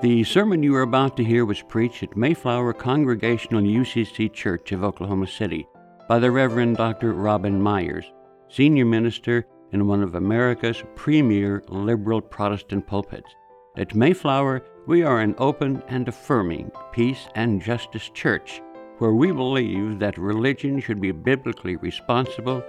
The 0.00 0.22
sermon 0.22 0.62
you 0.62 0.76
are 0.76 0.82
about 0.82 1.16
to 1.16 1.24
hear 1.24 1.44
was 1.44 1.60
preached 1.60 2.04
at 2.04 2.16
Mayflower 2.16 2.72
Congregational 2.72 3.62
UCC 3.62 4.32
Church 4.32 4.70
of 4.70 4.84
Oklahoma 4.84 5.26
City 5.26 5.66
by 6.08 6.20
the 6.20 6.30
Reverend 6.30 6.76
Dr. 6.76 7.14
Robin 7.14 7.60
Meyers, 7.60 8.04
senior 8.48 8.84
minister 8.84 9.44
in 9.72 9.88
one 9.88 10.04
of 10.04 10.14
America's 10.14 10.84
premier 10.94 11.64
liberal 11.66 12.20
Protestant 12.20 12.86
pulpits. 12.86 13.34
At 13.76 13.96
Mayflower, 13.96 14.62
we 14.86 15.02
are 15.02 15.18
an 15.18 15.34
open 15.38 15.82
and 15.88 16.06
affirming 16.06 16.70
peace 16.92 17.26
and 17.34 17.60
justice 17.60 18.08
church 18.14 18.62
where 18.98 19.14
we 19.14 19.32
believe 19.32 19.98
that 19.98 20.16
religion 20.16 20.78
should 20.78 21.00
be 21.00 21.10
biblically 21.10 21.74
responsible, 21.74 22.62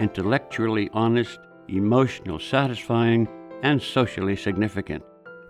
intellectually 0.00 0.90
honest, 0.92 1.38
emotionally 1.68 2.42
satisfying, 2.42 3.28
and 3.62 3.80
socially 3.80 4.34
significant. 4.34 5.04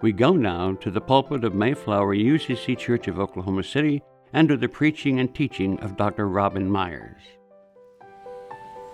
We 0.05 0.13
go 0.13 0.35
now 0.35 0.75
to 0.83 0.91
the 0.91 1.01
pulpit 1.01 1.45
of 1.45 1.55
Mayflower 1.55 2.15
UCC 2.15 2.77
Church 2.77 3.09
of 3.09 3.19
Oklahoma 3.19 3.63
City 3.63 4.03
under 4.35 4.55
the 4.55 4.69
preaching 4.69 5.19
and 5.19 5.35
teaching 5.35 5.81
of 5.81 5.97
Dr. 5.97 6.29
Robin 6.29 6.71
Meyers. 6.71 7.23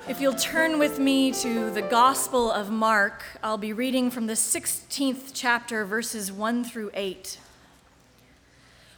If 0.09 0.21
you'll 0.21 0.35
turn 0.35 0.79
with 0.79 1.01
me 1.01 1.33
to 1.33 1.73
the 1.73 1.83
Gospel 1.83 2.53
of 2.53 2.71
Mark, 2.71 3.25
I'll 3.43 3.59
be 3.59 3.73
reading 3.73 4.13
from 4.13 4.29
the 4.29 4.35
16th 4.35 5.33
chapter, 5.35 5.85
verses 5.85 6.31
1 6.31 6.63
through 6.63 6.93
8. 6.95 7.41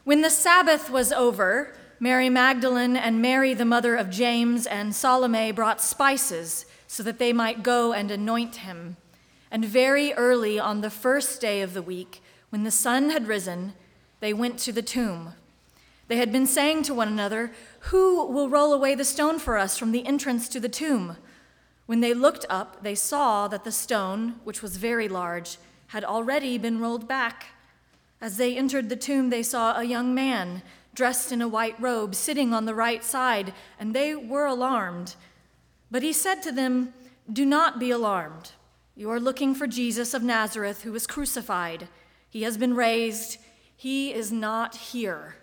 When 0.04 0.20
the 0.20 0.28
Sabbath 0.28 0.90
was 0.90 1.12
over, 1.12 1.74
Mary 1.98 2.28
Magdalene 2.28 2.94
and 2.94 3.22
Mary, 3.22 3.54
the 3.54 3.64
mother 3.64 3.96
of 3.96 4.10
James, 4.10 4.66
and 4.66 4.94
Salome 4.94 5.50
brought 5.50 5.80
spices 5.80 6.66
so 6.86 7.02
that 7.04 7.18
they 7.18 7.32
might 7.32 7.62
go 7.62 7.94
and 7.94 8.10
anoint 8.10 8.56
him. 8.56 8.98
And 9.52 9.66
very 9.66 10.14
early 10.14 10.58
on 10.58 10.80
the 10.80 10.88
first 10.88 11.38
day 11.38 11.60
of 11.60 11.74
the 11.74 11.82
week, 11.82 12.22
when 12.48 12.64
the 12.64 12.70
sun 12.70 13.10
had 13.10 13.28
risen, 13.28 13.74
they 14.20 14.32
went 14.32 14.58
to 14.60 14.72
the 14.72 14.80
tomb. 14.80 15.34
They 16.08 16.16
had 16.16 16.32
been 16.32 16.46
saying 16.46 16.84
to 16.84 16.94
one 16.94 17.08
another, 17.08 17.52
Who 17.90 18.26
will 18.26 18.48
roll 18.48 18.72
away 18.72 18.94
the 18.94 19.04
stone 19.04 19.38
for 19.38 19.58
us 19.58 19.76
from 19.76 19.92
the 19.92 20.06
entrance 20.06 20.48
to 20.48 20.58
the 20.58 20.70
tomb? 20.70 21.18
When 21.84 22.00
they 22.00 22.14
looked 22.14 22.46
up, 22.48 22.82
they 22.82 22.94
saw 22.94 23.46
that 23.48 23.64
the 23.64 23.72
stone, 23.72 24.36
which 24.42 24.62
was 24.62 24.78
very 24.78 25.06
large, 25.06 25.58
had 25.88 26.02
already 26.02 26.56
been 26.56 26.80
rolled 26.80 27.06
back. 27.06 27.48
As 28.22 28.38
they 28.38 28.56
entered 28.56 28.88
the 28.88 28.96
tomb, 28.96 29.28
they 29.28 29.42
saw 29.42 29.76
a 29.76 29.84
young 29.84 30.14
man 30.14 30.62
dressed 30.94 31.30
in 31.30 31.42
a 31.42 31.48
white 31.48 31.78
robe 31.78 32.14
sitting 32.14 32.54
on 32.54 32.64
the 32.64 32.74
right 32.74 33.04
side, 33.04 33.52
and 33.78 33.94
they 33.94 34.14
were 34.14 34.46
alarmed. 34.46 35.14
But 35.90 36.02
he 36.02 36.14
said 36.14 36.42
to 36.42 36.52
them, 36.52 36.94
Do 37.30 37.44
not 37.44 37.78
be 37.78 37.90
alarmed. 37.90 38.52
You 38.94 39.10
are 39.10 39.20
looking 39.20 39.54
for 39.54 39.66
Jesus 39.66 40.12
of 40.12 40.22
Nazareth 40.22 40.82
who 40.82 40.92
was 40.92 41.06
crucified. 41.06 41.88
He 42.28 42.42
has 42.42 42.56
been 42.58 42.74
raised. 42.74 43.38
He 43.74 44.12
is 44.12 44.30
not 44.30 44.76
here. 44.76 45.36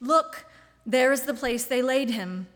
Look, 0.00 0.46
there 0.86 1.12
is 1.12 1.22
the 1.22 1.34
place 1.34 1.64
they 1.64 1.82
laid 1.82 2.10
him. 2.10 2.46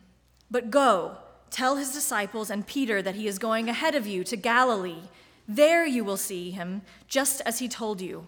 But 0.50 0.70
go, 0.70 1.18
tell 1.50 1.76
his 1.76 1.92
disciples 1.92 2.50
and 2.50 2.66
Peter 2.66 3.02
that 3.02 3.14
he 3.14 3.26
is 3.26 3.38
going 3.38 3.68
ahead 3.68 3.94
of 3.94 4.06
you 4.06 4.24
to 4.24 4.36
Galilee. 4.36 5.02
There 5.46 5.84
you 5.84 6.02
will 6.02 6.16
see 6.16 6.50
him, 6.50 6.82
just 7.08 7.42
as 7.44 7.58
he 7.58 7.68
told 7.68 8.00
you. 8.00 8.26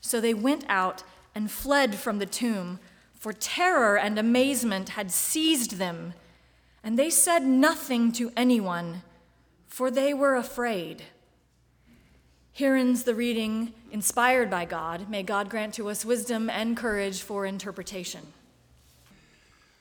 So 0.00 0.20
they 0.20 0.34
went 0.34 0.64
out 0.68 1.04
and 1.34 1.50
fled 1.50 1.94
from 1.94 2.18
the 2.18 2.26
tomb, 2.26 2.80
for 3.14 3.32
terror 3.32 3.96
and 3.98 4.18
amazement 4.18 4.90
had 4.90 5.12
seized 5.12 5.72
them. 5.72 6.14
And 6.82 6.98
they 6.98 7.10
said 7.10 7.44
nothing 7.44 8.10
to 8.12 8.32
anyone, 8.36 9.02
for 9.66 9.90
they 9.90 10.14
were 10.14 10.34
afraid. 10.34 11.02
Here 12.56 12.74
ends 12.74 13.02
the 13.02 13.14
reading 13.14 13.74
inspired 13.92 14.48
by 14.48 14.64
God. 14.64 15.10
May 15.10 15.22
God 15.22 15.50
grant 15.50 15.74
to 15.74 15.90
us 15.90 16.06
wisdom 16.06 16.48
and 16.48 16.74
courage 16.74 17.20
for 17.20 17.44
interpretation. 17.44 18.22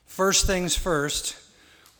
First 0.06 0.46
things 0.46 0.76
first, 0.76 1.38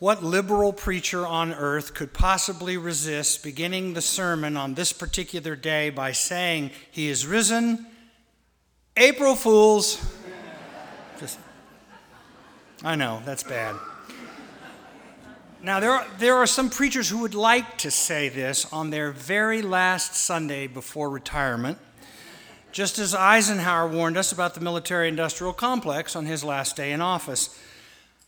what 0.00 0.22
liberal 0.22 0.74
preacher 0.74 1.26
on 1.26 1.54
earth 1.54 1.94
could 1.94 2.12
possibly 2.12 2.76
resist 2.76 3.42
beginning 3.42 3.94
the 3.94 4.02
sermon 4.02 4.58
on 4.58 4.74
this 4.74 4.92
particular 4.92 5.56
day 5.56 5.88
by 5.88 6.12
saying, 6.12 6.72
He 6.90 7.08
is 7.08 7.26
risen? 7.26 7.86
April 8.98 9.34
Fools. 9.34 9.98
Just, 11.18 11.38
I 12.84 12.96
know, 12.96 13.22
that's 13.24 13.44
bad. 13.44 13.76
Now, 15.66 15.80
there 15.80 15.90
are, 15.90 16.06
there 16.20 16.36
are 16.36 16.46
some 16.46 16.70
preachers 16.70 17.08
who 17.08 17.18
would 17.22 17.34
like 17.34 17.76
to 17.78 17.90
say 17.90 18.28
this 18.28 18.72
on 18.72 18.90
their 18.90 19.10
very 19.10 19.62
last 19.62 20.14
Sunday 20.14 20.68
before 20.68 21.10
retirement, 21.10 21.78
just 22.70 23.00
as 23.00 23.16
Eisenhower 23.16 23.88
warned 23.88 24.16
us 24.16 24.30
about 24.30 24.54
the 24.54 24.60
military 24.60 25.08
industrial 25.08 25.52
complex 25.52 26.14
on 26.14 26.24
his 26.24 26.44
last 26.44 26.76
day 26.76 26.92
in 26.92 27.00
office. 27.00 27.60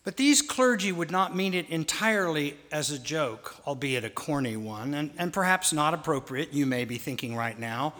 But 0.03 0.16
these 0.16 0.43
clergy 0.43 0.91
would 0.91 1.12
not 1.12 1.37
mean 1.37 1.54
it 1.54 1.71
entirely 1.71 2.56
as 2.72 2.91
a 2.91 2.99
joke, 2.99 3.55
albeit 3.69 4.05
a 4.05 4.10
corny 4.10 4.56
one, 4.56 4.93
and, 4.93 5.12
and 5.16 5.32
perhaps 5.32 5.72
not 5.72 5.94
appropriate, 5.94 6.53
you 6.53 6.66
may 6.66 6.84
be 6.84 6.99
thinking 6.99 7.37
right 7.37 7.56
now, 7.56 7.94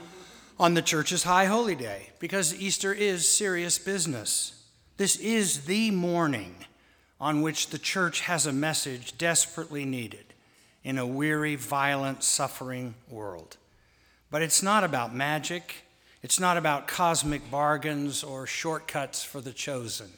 on 0.59 0.75
the 0.75 0.82
church's 0.82 1.22
high 1.22 1.44
holy 1.44 1.76
day, 1.76 2.10
because 2.19 2.60
Easter 2.60 2.93
is 2.93 3.28
serious 3.28 3.78
business. 3.78 4.65
This 4.97 5.15
is 5.15 5.66
the 5.66 5.93
morning 5.93 6.56
on 7.21 7.43
which 7.43 7.71
the 7.71 7.79
church 7.79 8.21
has 8.21 8.47
a 8.47 8.53
message 8.53 9.17
desperately 9.19 9.84
needed 9.84 10.25
in 10.84 10.99
a 10.99 11.06
weary, 11.06 11.56
violent, 11.56 12.23
suffering 12.23 12.95
world. 13.09 13.56
But 14.31 14.43
it's 14.43 14.62
not 14.62 14.84
about 14.84 15.15
magic, 15.15 15.84
it's 16.23 16.39
not 16.39 16.56
about 16.56 16.89
cosmic 16.89 17.51
bargains 17.51 18.23
or 18.23 18.47
shortcuts 18.47 19.23
for 19.23 19.41
the 19.41 19.53
chosen. 19.53 20.11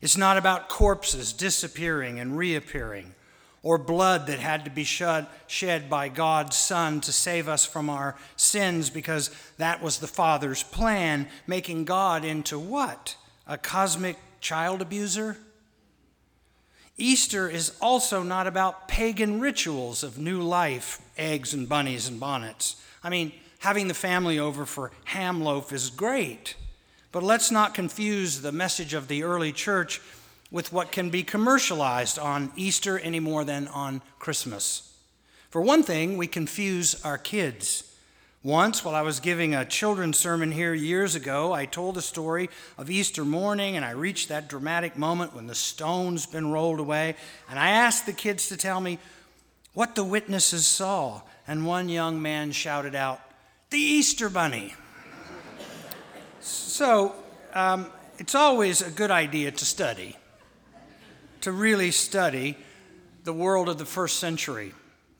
It's 0.00 0.16
not 0.16 0.36
about 0.36 0.68
corpses 0.68 1.32
disappearing 1.32 2.18
and 2.18 2.36
reappearing, 2.36 3.14
or 3.62 3.76
blood 3.76 4.26
that 4.26 4.38
had 4.38 4.64
to 4.64 4.70
be 4.70 4.84
shed, 4.84 5.90
by 5.90 6.08
God's 6.08 6.56
Son 6.56 7.00
to 7.02 7.12
save 7.12 7.48
us 7.48 7.66
from 7.66 7.90
our 7.90 8.16
sins 8.36 8.88
because 8.88 9.30
that 9.58 9.82
was 9.82 9.98
the 9.98 10.06
Father's 10.06 10.62
plan, 10.62 11.28
making 11.46 11.84
God 11.84 12.24
into 12.24 12.58
what? 12.58 13.16
A 13.46 13.58
cosmic 13.58 14.16
child 14.40 14.80
abuser? 14.80 15.36
Easter 16.96 17.48
is 17.48 17.72
also 17.80 18.22
not 18.22 18.46
about 18.46 18.88
pagan 18.88 19.40
rituals 19.40 20.02
of 20.02 20.18
new 20.18 20.42
life, 20.42 21.00
eggs 21.16 21.54
and 21.54 21.68
bunnies 21.68 22.08
and 22.08 22.20
bonnets. 22.20 22.76
I 23.02 23.08
mean, 23.08 23.32
having 23.60 23.88
the 23.88 23.94
family 23.94 24.38
over 24.38 24.66
for 24.66 24.90
ham 25.04 25.42
loaf 25.42 25.72
is 25.72 25.90
great, 25.90 26.56
but 27.12 27.22
let's 27.22 27.50
not 27.50 27.74
confuse 27.74 28.40
the 28.40 28.52
message 28.52 28.94
of 28.94 29.08
the 29.08 29.22
early 29.22 29.52
church 29.52 30.00
with 30.50 30.72
what 30.72 30.92
can 30.92 31.10
be 31.10 31.22
commercialized 31.22 32.18
on 32.18 32.52
Easter 32.56 32.98
any 32.98 33.20
more 33.20 33.44
than 33.44 33.68
on 33.68 34.02
Christmas. 34.18 34.92
For 35.48 35.60
one 35.60 35.82
thing, 35.82 36.16
we 36.16 36.26
confuse 36.26 37.02
our 37.04 37.18
kids. 37.18 37.89
Once, 38.42 38.82
while 38.82 38.94
I 38.94 39.02
was 39.02 39.20
giving 39.20 39.54
a 39.54 39.66
children's 39.66 40.18
sermon 40.18 40.50
here 40.50 40.72
years 40.72 41.14
ago, 41.14 41.52
I 41.52 41.66
told 41.66 41.94
the 41.94 42.00
story 42.00 42.48
of 42.78 42.88
Easter 42.88 43.22
morning, 43.22 43.76
and 43.76 43.84
I 43.84 43.90
reached 43.90 44.30
that 44.30 44.48
dramatic 44.48 44.96
moment 44.96 45.34
when 45.34 45.46
the 45.46 45.54
stone's 45.54 46.24
been 46.24 46.50
rolled 46.50 46.80
away. 46.80 47.16
And 47.50 47.58
I 47.58 47.68
asked 47.68 48.06
the 48.06 48.14
kids 48.14 48.48
to 48.48 48.56
tell 48.56 48.80
me 48.80 48.98
what 49.74 49.94
the 49.94 50.04
witnesses 50.04 50.66
saw. 50.66 51.20
And 51.46 51.66
one 51.66 51.90
young 51.90 52.22
man 52.22 52.52
shouted 52.52 52.94
out, 52.94 53.20
The 53.68 53.78
Easter 53.78 54.30
Bunny. 54.30 54.72
so, 56.40 57.14
um, 57.52 57.88
it's 58.16 58.34
always 58.34 58.80
a 58.80 58.90
good 58.90 59.10
idea 59.10 59.50
to 59.50 59.64
study, 59.66 60.16
to 61.42 61.52
really 61.52 61.90
study 61.90 62.56
the 63.24 63.34
world 63.34 63.68
of 63.68 63.76
the 63.76 63.84
first 63.84 64.18
century 64.18 64.72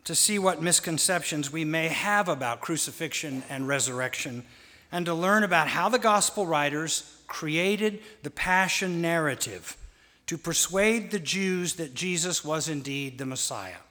to 0.04 0.14
see 0.14 0.38
what 0.38 0.62
misconceptions 0.62 1.52
we 1.52 1.64
may 1.64 1.88
have 1.88 2.28
about 2.28 2.60
crucifixion 2.60 3.42
and 3.48 3.68
resurrection, 3.68 4.44
and 4.90 5.06
to 5.06 5.14
learn 5.14 5.44
about 5.44 5.68
how 5.68 5.88
the 5.88 5.98
gospel 5.98 6.46
writers 6.46 7.22
created 7.26 8.00
the 8.22 8.30
passion 8.30 9.00
narrative 9.00 9.76
to 10.26 10.38
persuade 10.38 11.10
the 11.10 11.18
Jews 11.18 11.74
that 11.74 11.94
Jesus 11.94 12.44
was 12.44 12.68
indeed 12.68 13.18
the 13.18 13.26
Messiah. 13.26 13.82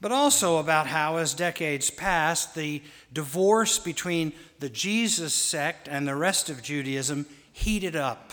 but 0.00 0.12
also 0.12 0.58
about 0.58 0.86
how, 0.86 1.16
as 1.16 1.34
decades 1.34 1.90
passed, 1.90 2.54
the 2.54 2.82
divorce 3.12 3.78
between 3.78 4.32
the 4.60 4.68
Jesus 4.68 5.34
sect 5.34 5.88
and 5.88 6.06
the 6.06 6.14
rest 6.14 6.48
of 6.48 6.62
Judaism 6.62 7.26
heated 7.52 7.96
up, 7.96 8.32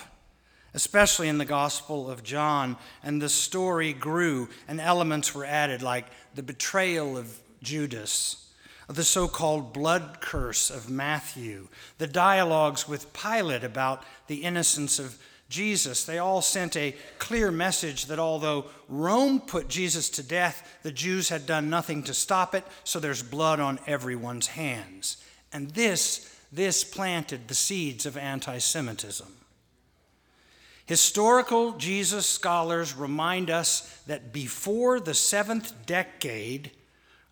especially 0.75 1.27
in 1.27 1.39
the 1.39 1.45
Gospel 1.45 2.11
of 2.11 2.21
John, 2.21 2.77
and 3.01 3.19
the 3.19 3.29
story 3.29 3.93
grew 3.93 4.49
and 4.67 4.79
elements 4.79 5.33
were 5.33 5.45
added, 5.45 5.81
like 5.81 6.05
the 6.35 6.43
betrayal 6.43 7.17
of 7.17 7.39
Judas 7.63 8.45
the 8.87 9.03
so 9.03 9.27
called 9.27 9.73
blood 9.73 10.17
curse 10.21 10.69
of 10.69 10.89
Matthew, 10.89 11.67
the 11.97 12.07
dialogues 12.07 12.87
with 12.87 13.11
Pilate 13.13 13.63
about 13.63 14.03
the 14.27 14.43
innocence 14.43 14.99
of 14.99 15.17
Jesus. 15.49 16.03
They 16.03 16.19
all 16.19 16.41
sent 16.41 16.75
a 16.75 16.95
clear 17.17 17.51
message 17.51 18.05
that 18.07 18.19
although 18.19 18.65
Rome 18.87 19.39
put 19.39 19.67
Jesus 19.67 20.09
to 20.11 20.23
death, 20.23 20.77
the 20.83 20.91
Jews 20.91 21.29
had 21.29 21.45
done 21.45 21.69
nothing 21.69 22.03
to 22.03 22.13
stop 22.13 22.53
it, 22.53 22.63
so 22.83 22.99
there's 22.99 23.23
blood 23.23 23.59
on 23.59 23.79
everyone's 23.87 24.47
hands. 24.47 25.17
And 25.51 25.71
this, 25.71 26.35
this 26.51 26.83
planted 26.83 27.47
the 27.47 27.55
seeds 27.55 28.05
of 28.05 28.17
anti 28.17 28.57
Semitism. 28.57 29.27
Historical 30.85 31.73
Jesus 31.73 32.25
scholars 32.25 32.95
remind 32.95 33.49
us 33.49 34.01
that 34.07 34.31
before 34.31 34.99
the 34.99 35.13
seventh 35.13 35.85
decade, 35.85 36.71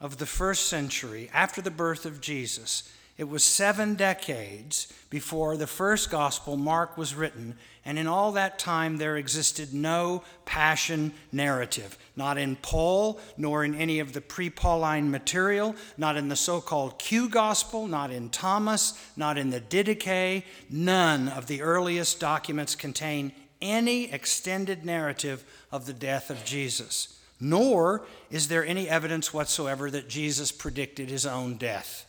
of 0.04 0.18
the 0.18 0.26
first 0.26 0.68
century, 0.68 1.30
after 1.34 1.62
the 1.62 1.72
birth 1.72 2.06
of 2.06 2.20
Jesus, 2.20 2.92
it 3.18 3.30
was 3.30 3.42
seven 3.42 3.96
decades 3.96 4.92
before 5.10 5.56
the 5.56 5.66
first 5.66 6.12
gospel, 6.12 6.58
Mark, 6.58 6.98
was 6.98 7.16
written, 7.16 7.56
and 7.86 7.98
in 7.98 8.06
all 8.06 8.34
that 8.34 8.60
time 8.60 8.98
there 8.98 9.16
existed 9.16 9.74
no 9.74 10.22
passion 10.44 11.14
narrative, 11.32 11.98
not 12.18 12.38
in 12.38 12.58
Paul, 12.58 13.18
nor 13.38 13.64
in 13.64 13.76
any 13.76 14.00
of 14.00 14.12
the 14.12 14.20
pre 14.20 14.50
Pauline 14.50 15.10
material, 15.10 15.74
not 15.98 16.18
in 16.18 16.28
the 16.28 16.36
so 16.36 16.60
called 16.60 17.00
Q 17.00 17.30
gospel, 17.30 17.88
not 17.88 18.12
in 18.12 18.30
Thomas, 18.30 19.00
not 19.16 19.38
in 19.38 19.52
the 19.52 19.62
Didache. 19.62 20.44
None 20.70 21.30
of 21.30 21.48
the 21.48 21.62
earliest 21.62 22.20
documents 22.20 22.76
contain 22.76 23.32
any 23.64 24.12
extended 24.12 24.86
narrative 24.86 25.44
of 25.72 25.88
the 25.88 25.94
death 25.94 26.30
of 26.30 26.46
Jesus 26.46 27.20
nor 27.44 28.06
is 28.32 28.48
there 28.48 28.66
any 28.66 28.88
evidence 28.88 29.34
whatsoever 29.34 29.92
that 29.92 30.08
Jesus 30.08 30.52
predicted 30.52 31.10
his 31.10 31.26
own 31.26 31.58
death. 31.58 32.06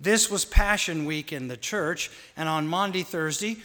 This 0.00 0.30
was 0.30 0.44
Passion 0.44 1.04
Week 1.04 1.32
in 1.32 1.48
the 1.48 1.56
church, 1.56 2.10
and 2.36 2.48
on 2.48 2.68
Maundy 2.68 3.02
Thursday, 3.02 3.56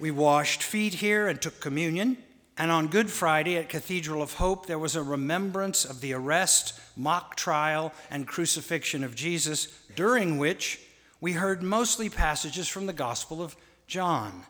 we 0.00 0.10
washed 0.10 0.62
feet 0.62 0.94
here 0.94 1.28
and 1.28 1.40
took 1.40 1.60
communion. 1.60 2.16
And 2.58 2.70
on 2.70 2.88
Good 2.88 3.10
Friday 3.10 3.56
at 3.56 3.68
Cathedral 3.68 4.22
of 4.22 4.34
Hope, 4.34 4.66
there 4.66 4.78
was 4.78 4.96
a 4.96 5.02
remembrance 5.02 5.84
of 5.84 6.00
the 6.00 6.14
arrest, 6.14 6.78
mock 6.96 7.36
trial, 7.36 7.92
and 8.10 8.26
crucifixion 8.26 9.04
of 9.04 9.14
Jesus, 9.14 9.68
during 9.94 10.38
which 10.38 10.80
we 11.20 11.32
heard 11.32 11.62
mostly 11.62 12.08
passages 12.08 12.66
from 12.66 12.86
the 12.86 12.92
Gospel 12.92 13.42
of 13.42 13.56
John, 13.86 14.44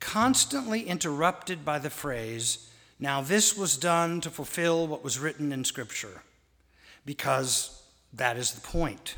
constantly 0.00 0.82
interrupted 0.82 1.64
by 1.64 1.78
the 1.78 1.90
phrase, 1.90 2.68
now, 3.00 3.20
this 3.20 3.56
was 3.56 3.76
done 3.76 4.20
to 4.22 4.30
fulfill 4.30 4.86
what 4.88 5.04
was 5.04 5.20
written 5.20 5.52
in 5.52 5.64
Scripture, 5.64 6.22
because 7.06 7.80
that 8.12 8.36
is 8.36 8.52
the 8.52 8.60
point. 8.60 9.14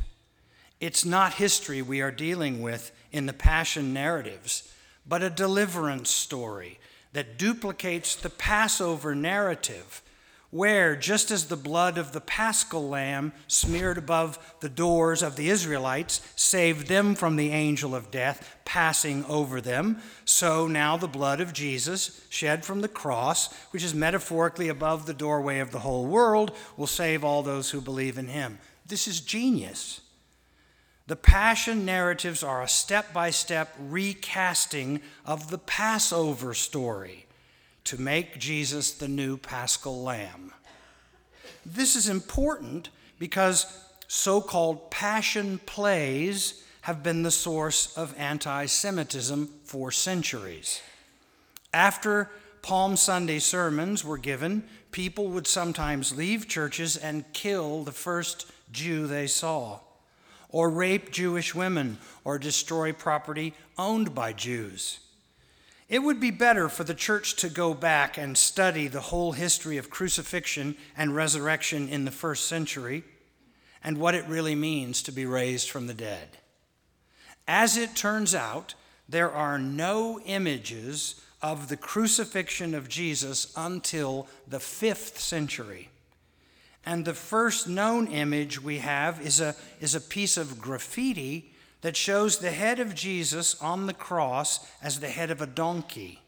It's 0.81 1.05
not 1.05 1.35
history 1.35 1.81
we 1.81 2.03
are 2.03 2.11
dealing 2.11 2.61
with 2.61 2.93
in 3.11 3.25
the 3.25 3.33
Passion 3.33 3.95
narratives, 3.95 4.71
but 5.07 5.23
a 5.23 5.31
deliverance 5.31 6.11
story 6.11 6.79
that 7.15 7.39
duplicates 7.39 8.15
the 8.15 8.31
Passover 8.31 9.15
narrative 9.15 10.03
where, 10.51 10.97
just 10.97 11.31
as 11.31 11.47
the 11.47 11.57
blood 11.57 11.97
of 11.97 12.13
the 12.13 12.21
paschal 12.21 12.89
lamb 12.89 13.33
smeared 13.47 13.97
above 13.97 14.57
the 14.61 14.69
doors 14.69 15.23
of 15.23 15.37
the 15.37 15.49
Israelites 15.49 16.21
saved 16.35 16.89
them 16.89 17.15
from 17.15 17.37
the 17.37 17.51
angel 17.51 17.95
of 17.95 18.11
death 18.11 18.57
passing 18.65 19.25
over 19.27 19.61
them, 19.61 20.01
so 20.25 20.67
now 20.67 20.97
the 20.97 21.09
blood 21.09 21.41
of 21.41 21.53
Jesus, 21.53 22.25
shed 22.29 22.65
from 22.65 22.81
the 22.81 22.89
cross, 22.89 23.53
which 23.71 23.85
is 23.85 23.95
metaphorically 23.95 24.69
above 24.69 25.07
the 25.07 25.15
doorway 25.15 25.61
of 25.61 25.71
the 25.71 25.81
whole 25.81 26.07
world, 26.07 26.57
will 26.77 26.87
save 26.87 27.25
all 27.25 27.43
those 27.43 27.71
who 27.71 27.81
believe 27.81 28.19
in 28.19 28.29
him. 28.29 28.59
This 28.87 29.07
is 29.07 29.21
genius. 29.21 30.01
The 31.07 31.17
Passion 31.17 31.85
narratives 31.85 32.43
are 32.43 32.63
a 32.63 32.69
step 32.69 33.13
by 33.13 33.31
step 33.31 33.75
recasting 33.79 35.01
of 35.25 35.51
the 35.51 35.59
Passover 35.59 36.55
story 36.55 37.27
to 37.85 38.01
make 38.01 38.39
Jesus 38.39 38.93
the 38.93 39.09
new 39.09 39.37
paschal 39.37 40.03
lamb. 40.03 40.53
This 41.65 41.97
is 41.97 42.09
important 42.09 42.91
because 43.19 43.67
so 44.09 44.41
called 44.41 44.91
passion 44.91 45.61
plays 45.67 46.65
have 46.83 47.03
been 47.03 47.23
the 47.23 47.31
source 47.31 47.97
of 47.97 48.15
anti 48.19 48.67
Semitism 48.67 49.49
for 49.65 49.91
centuries. 49.91 50.81
After 51.73 52.31
Palm 52.63 52.97
Sunday 52.97 53.39
sermons 53.39 54.05
were 54.05 54.19
given, 54.19 54.65
people 54.91 55.29
would 55.29 55.47
sometimes 55.47 56.17
leave 56.17 56.49
churches 56.49 56.97
and 56.97 57.31
kill 57.33 57.85
the 57.85 57.93
first 57.93 58.51
Jew 58.73 59.07
they 59.07 59.27
saw, 59.27 59.81
or 60.49 60.71
rape 60.71 61.11
Jewish 61.11 61.55
women, 61.55 61.99
or 62.25 62.39
destroy 62.39 62.93
property 62.93 63.55
owned 63.79 64.15
by 64.15 64.33
Jews. 64.33 65.01
It 65.91 66.05
would 66.05 66.21
be 66.21 66.31
better 66.31 66.69
for 66.69 66.85
the 66.85 66.95
church 66.95 67.35
to 67.37 67.49
go 67.49 67.75
back 67.75 68.17
and 68.17 68.39
study 68.39 68.87
the 68.87 69.01
whole 69.01 69.33
history 69.33 69.77
of 69.77 69.91
crucifixion 69.91 70.77
and 70.97 71.17
resurrection 71.17 71.89
in 71.89 72.05
the 72.05 72.13
first 72.13 72.47
century 72.47 73.03
and 73.83 73.99
what 73.99 74.15
it 74.15 74.25
really 74.29 74.55
means 74.55 75.03
to 75.03 75.13
be 75.13 75.27
raised 75.27 75.69
from 75.69 75.89
the 75.89 75.95
dead. 75.95 76.39
As 77.49 77.77
it 77.77 77.97
turns 77.97 78.37
out, 78.37 78.75
there 79.09 79.33
are 79.33 79.59
no 79.59 80.21
images 80.27 81.21
of 81.43 81.69
the 81.69 81.77
crucifixion 81.77 82.73
of 82.73 82.89
Jesus 82.89 83.53
until 83.57 84.29
the 84.47 84.61
fifth 84.61 85.19
century. 85.19 85.89
And 86.87 87.05
the 87.05 87.15
first 87.15 87.69
known 87.69 88.07
image 88.07 88.63
we 88.63 88.79
have 88.79 89.21
is 89.21 89.41
a, 89.41 89.57
is 89.81 89.97
a 89.97 90.01
piece 90.01 90.37
of 90.37 90.61
graffiti 90.61 91.53
that 91.83 91.97
shows 91.97 92.39
the 92.39 92.51
head 92.51 92.79
of 92.79 92.95
Jesus 92.95 93.61
on 93.61 93.87
the 93.87 93.95
cross 93.95 94.67
as 94.83 95.01
the 95.01 95.09
head 95.09 95.31
of 95.31 95.41
a 95.41 95.47
donkey. 95.47 96.21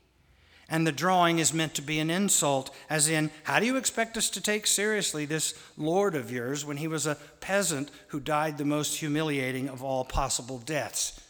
And 0.69 0.87
the 0.87 0.93
drawing 0.93 1.39
is 1.39 1.53
meant 1.53 1.75
to 1.75 1.83
be 1.83 1.99
an 1.99 2.09
insult, 2.09 2.75
as 2.89 3.09
in, 3.09 3.31
how 3.45 3.61
do 3.61 3.67
you 3.67 3.77
expect 3.77 4.17
us 4.17 4.31
to 4.31 4.41
take 4.41 4.67
seriously 4.67 5.27
this 5.27 5.53
Lord 5.77 6.15
of 6.15 6.33
yours 6.33 6.65
when 6.65 6.79
he 6.79 6.89
was 6.89 7.07
a 7.07 7.19
peasant 7.41 7.91
who 8.09 8.21
died 8.21 8.57
the 8.57 8.65
most 8.65 8.97
humiliating 8.97 9.69
of 9.69 9.83
all 9.83 10.05
possible 10.05 10.59
deaths? 10.59 11.21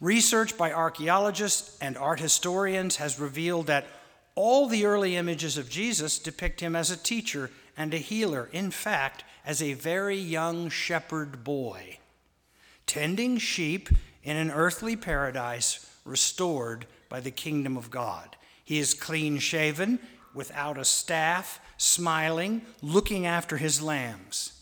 Research 0.00 0.56
by 0.56 0.72
archaeologists 0.72 1.76
and 1.80 1.96
art 1.96 2.20
historians 2.20 2.96
has 2.96 3.18
revealed 3.18 3.66
that 3.66 3.86
all 4.36 4.68
the 4.68 4.84
early 4.84 5.16
images 5.16 5.58
of 5.58 5.68
Jesus 5.68 6.18
depict 6.18 6.60
him 6.60 6.76
as 6.76 6.90
a 6.90 6.96
teacher 6.96 7.50
and 7.76 7.92
a 7.92 7.98
healer, 7.98 8.48
in 8.52 8.70
fact, 8.70 9.24
as 9.44 9.60
a 9.60 9.74
very 9.74 10.16
young 10.16 10.68
shepherd 10.68 11.42
boy 11.42 11.98
tending 12.86 13.38
sheep 13.38 13.88
in 14.22 14.36
an 14.36 14.50
earthly 14.50 14.96
paradise 14.96 15.90
restored 16.04 16.86
by 17.08 17.20
the 17.20 17.30
kingdom 17.30 17.76
of 17.76 17.90
God. 17.90 18.36
He 18.64 18.78
is 18.78 18.94
clean 18.94 19.38
shaven, 19.38 19.98
without 20.34 20.78
a 20.78 20.84
staff, 20.84 21.60
smiling, 21.76 22.62
looking 22.80 23.26
after 23.26 23.56
his 23.58 23.82
lambs. 23.82 24.60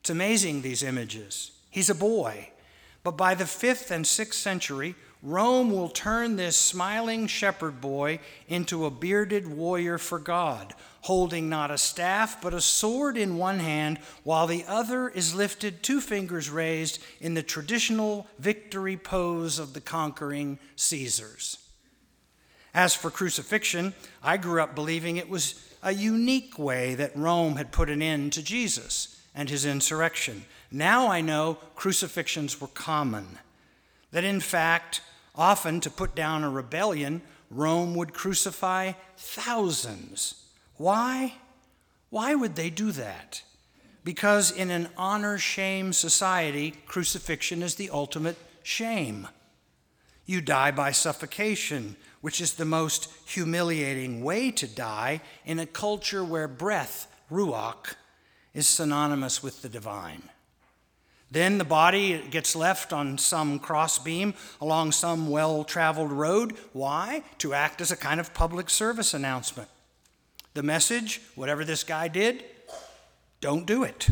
It's 0.00 0.10
amazing, 0.10 0.62
these 0.62 0.82
images. 0.82 1.52
He's 1.70 1.90
a 1.90 1.94
boy. 1.94 2.50
But 3.02 3.16
by 3.16 3.34
the 3.34 3.46
fifth 3.46 3.90
and 3.90 4.06
sixth 4.06 4.40
century, 4.40 4.94
Rome 5.22 5.70
will 5.70 5.88
turn 5.88 6.34
this 6.34 6.56
smiling 6.56 7.28
shepherd 7.28 7.80
boy 7.80 8.18
into 8.48 8.84
a 8.84 8.90
bearded 8.90 9.46
warrior 9.46 9.96
for 9.96 10.18
God, 10.18 10.74
holding 11.02 11.48
not 11.48 11.70
a 11.70 11.78
staff, 11.78 12.42
but 12.42 12.52
a 12.52 12.60
sword 12.60 13.16
in 13.16 13.38
one 13.38 13.60
hand, 13.60 13.98
while 14.24 14.48
the 14.48 14.64
other 14.66 15.08
is 15.08 15.32
lifted, 15.32 15.80
two 15.80 16.00
fingers 16.00 16.50
raised, 16.50 16.98
in 17.20 17.34
the 17.34 17.42
traditional 17.42 18.26
victory 18.40 18.96
pose 18.96 19.60
of 19.60 19.74
the 19.74 19.80
conquering 19.80 20.58
Caesars. 20.74 21.58
As 22.74 22.92
for 22.92 23.10
crucifixion, 23.10 23.94
I 24.24 24.38
grew 24.38 24.60
up 24.60 24.74
believing 24.74 25.18
it 25.18 25.28
was 25.28 25.54
a 25.84 25.92
unique 25.92 26.58
way 26.58 26.96
that 26.96 27.16
Rome 27.16 27.56
had 27.56 27.70
put 27.70 27.90
an 27.90 28.02
end 28.02 28.32
to 28.32 28.42
Jesus 28.42 29.20
and 29.36 29.48
his 29.48 29.64
insurrection. 29.64 30.46
Now 30.72 31.06
I 31.08 31.20
know 31.20 31.58
crucifixions 31.76 32.60
were 32.60 32.68
common, 32.68 33.38
that 34.10 34.24
in 34.24 34.40
fact, 34.40 35.00
often 35.34 35.80
to 35.80 35.90
put 35.90 36.14
down 36.14 36.44
a 36.44 36.50
rebellion, 36.50 37.22
Rome 37.50 37.94
would 37.94 38.12
crucify 38.14 38.92
thousands 39.16 40.42
why? 40.82 41.34
Why 42.10 42.34
would 42.34 42.56
they 42.56 42.68
do 42.68 42.90
that? 42.90 43.42
Because 44.02 44.50
in 44.50 44.70
an 44.70 44.88
honor 44.96 45.38
shame 45.38 45.92
society, 45.92 46.74
crucifixion 46.86 47.62
is 47.62 47.76
the 47.76 47.90
ultimate 47.90 48.36
shame. 48.64 49.28
You 50.26 50.40
die 50.40 50.72
by 50.72 50.90
suffocation, 50.90 51.94
which 52.20 52.40
is 52.40 52.54
the 52.54 52.64
most 52.64 53.08
humiliating 53.26 54.24
way 54.24 54.50
to 54.50 54.66
die 54.66 55.20
in 55.44 55.60
a 55.60 55.66
culture 55.66 56.24
where 56.24 56.48
breath, 56.48 57.06
ruach, 57.30 57.94
is 58.52 58.66
synonymous 58.66 59.40
with 59.40 59.62
the 59.62 59.68
divine. 59.68 60.22
Then 61.32 61.56
the 61.56 61.64
body 61.64 62.22
gets 62.30 62.54
left 62.54 62.92
on 62.92 63.16
some 63.16 63.58
crossbeam 63.58 64.34
along 64.60 64.92
some 64.92 65.30
well 65.30 65.64
traveled 65.64 66.12
road. 66.12 66.58
Why? 66.74 67.22
To 67.38 67.54
act 67.54 67.80
as 67.80 67.90
a 67.90 67.96
kind 67.96 68.20
of 68.20 68.34
public 68.34 68.68
service 68.68 69.14
announcement. 69.14 69.70
The 70.52 70.62
message, 70.62 71.22
whatever 71.34 71.64
this 71.64 71.84
guy 71.84 72.08
did, 72.08 72.44
don't 73.40 73.66
do 73.66 73.82
it. 73.82 74.10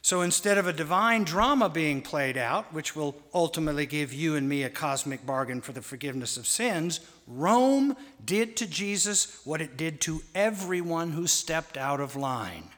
So 0.00 0.20
instead 0.20 0.58
of 0.58 0.68
a 0.68 0.72
divine 0.72 1.24
drama 1.24 1.68
being 1.68 2.02
played 2.02 2.36
out, 2.38 2.72
which 2.72 2.94
will 2.94 3.16
ultimately 3.34 3.84
give 3.84 4.12
you 4.12 4.36
and 4.36 4.48
me 4.48 4.62
a 4.62 4.70
cosmic 4.70 5.26
bargain 5.26 5.60
for 5.60 5.72
the 5.72 5.82
forgiveness 5.82 6.36
of 6.36 6.46
sins, 6.46 7.00
Rome 7.26 7.96
did 8.24 8.56
to 8.58 8.66
Jesus 8.68 9.40
what 9.44 9.60
it 9.60 9.76
did 9.76 10.00
to 10.02 10.22
everyone 10.36 11.10
who 11.10 11.26
stepped 11.26 11.76
out 11.76 12.00
of 12.00 12.14
line. 12.14 12.68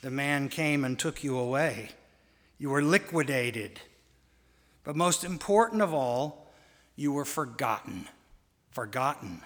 The 0.00 0.10
man 0.10 0.48
came 0.48 0.86
and 0.86 0.98
took 0.98 1.22
you 1.22 1.38
away. 1.38 1.90
You 2.58 2.70
were 2.70 2.82
liquidated. 2.82 3.80
But 4.84 4.96
most 4.96 5.24
important 5.24 5.82
of 5.82 5.92
all, 5.92 6.52
you 6.94 7.12
were 7.12 7.24
forgotten. 7.24 8.08
Forgotten. 8.70 9.42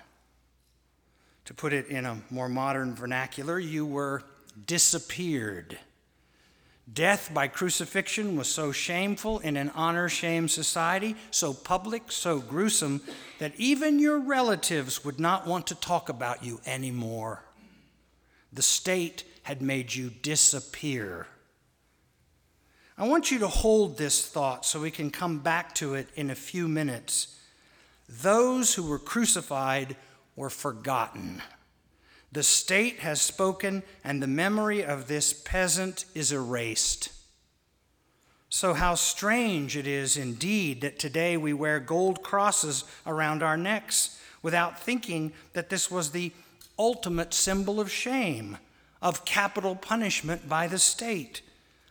To 1.46 1.54
put 1.54 1.72
it 1.72 1.88
in 1.88 2.06
a 2.06 2.18
more 2.30 2.48
modern 2.48 2.94
vernacular, 2.94 3.58
you 3.58 3.84
were 3.84 4.22
disappeared. 4.66 5.78
Death 6.92 7.32
by 7.32 7.46
crucifixion 7.48 8.36
was 8.36 8.48
so 8.48 8.72
shameful 8.72 9.38
in 9.40 9.56
an 9.56 9.70
honor 9.74 10.08
shame 10.08 10.48
society, 10.48 11.14
so 11.30 11.52
public, 11.52 12.10
so 12.10 12.40
gruesome, 12.40 13.00
that 13.38 13.52
even 13.58 13.98
your 13.98 14.18
relatives 14.18 15.04
would 15.04 15.20
not 15.20 15.46
want 15.46 15.68
to 15.68 15.74
talk 15.74 16.08
about 16.08 16.44
you 16.44 16.60
anymore. 16.66 17.44
The 18.52 18.62
state 18.62 19.24
had 19.44 19.62
made 19.62 19.94
you 19.94 20.10
disappear. 20.10 21.26
I 23.00 23.04
want 23.04 23.30
you 23.30 23.38
to 23.38 23.48
hold 23.48 23.96
this 23.96 24.28
thought 24.28 24.66
so 24.66 24.78
we 24.78 24.90
can 24.90 25.10
come 25.10 25.38
back 25.38 25.74
to 25.76 25.94
it 25.94 26.08
in 26.16 26.28
a 26.28 26.34
few 26.34 26.68
minutes. 26.68 27.34
Those 28.06 28.74
who 28.74 28.82
were 28.82 28.98
crucified 28.98 29.96
were 30.36 30.50
forgotten. 30.50 31.40
The 32.30 32.42
state 32.42 32.98
has 32.98 33.22
spoken, 33.22 33.84
and 34.04 34.22
the 34.22 34.26
memory 34.26 34.84
of 34.84 35.08
this 35.08 35.32
peasant 35.32 36.04
is 36.14 36.30
erased. 36.30 37.08
So, 38.50 38.74
how 38.74 38.96
strange 38.96 39.78
it 39.78 39.86
is 39.86 40.18
indeed 40.18 40.82
that 40.82 40.98
today 40.98 41.38
we 41.38 41.54
wear 41.54 41.80
gold 41.80 42.22
crosses 42.22 42.84
around 43.06 43.42
our 43.42 43.56
necks 43.56 44.20
without 44.42 44.78
thinking 44.78 45.32
that 45.54 45.70
this 45.70 45.90
was 45.90 46.10
the 46.10 46.32
ultimate 46.78 47.32
symbol 47.32 47.80
of 47.80 47.90
shame, 47.90 48.58
of 49.00 49.24
capital 49.24 49.74
punishment 49.74 50.50
by 50.50 50.66
the 50.66 50.78
state 50.78 51.40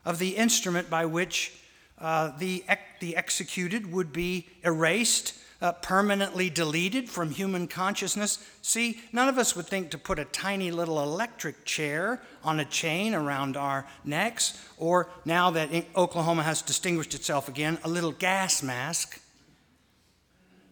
of 0.05 0.19
the 0.19 0.35
instrument 0.35 0.89
by 0.89 1.05
which 1.05 1.53
uh, 1.99 2.31
the, 2.37 2.63
the 2.99 3.15
executed 3.15 3.91
would 3.91 4.13
be 4.13 4.47
erased, 4.63 5.33
uh, 5.61 5.73
permanently 5.73 6.49
deleted 6.49 7.09
from 7.09 7.31
human 7.31 7.67
consciousness. 7.67 8.39
See, 8.61 9.01
none 9.11 9.27
of 9.27 9.37
us 9.37 9.55
would 9.55 9.67
think 9.67 9.91
to 9.91 9.97
put 9.97 10.17
a 10.17 10.25
tiny 10.25 10.71
little 10.71 11.01
electric 11.03 11.65
chair 11.65 12.21
on 12.43 12.59
a 12.59 12.65
chain 12.65 13.13
around 13.13 13.57
our 13.57 13.85
necks, 14.05 14.57
or 14.77 15.09
now 15.25 15.51
that 15.51 15.69
Oklahoma 15.95 16.43
has 16.43 16.61
distinguished 16.61 17.13
itself 17.13 17.49
again, 17.49 17.77
a 17.83 17.89
little 17.89 18.13
gas 18.13 18.63
mask. 18.63 19.21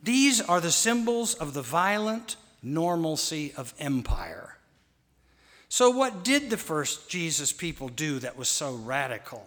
These 0.02 0.40
are 0.40 0.62
the 0.62 0.72
symbols 0.72 1.34
of 1.34 1.54
the 1.54 1.62
violent 1.62 2.38
normalcy 2.64 3.54
of 3.58 3.74
empire. 3.80 4.57
So, 5.70 5.90
what 5.90 6.24
did 6.24 6.50
the 6.50 6.58
first 6.58 7.10
Jesus 7.10 7.52
people 7.52 7.90
do 7.90 8.20
that 8.20 8.38
was 8.38 8.48
so 8.48 8.74
radical? 8.74 9.46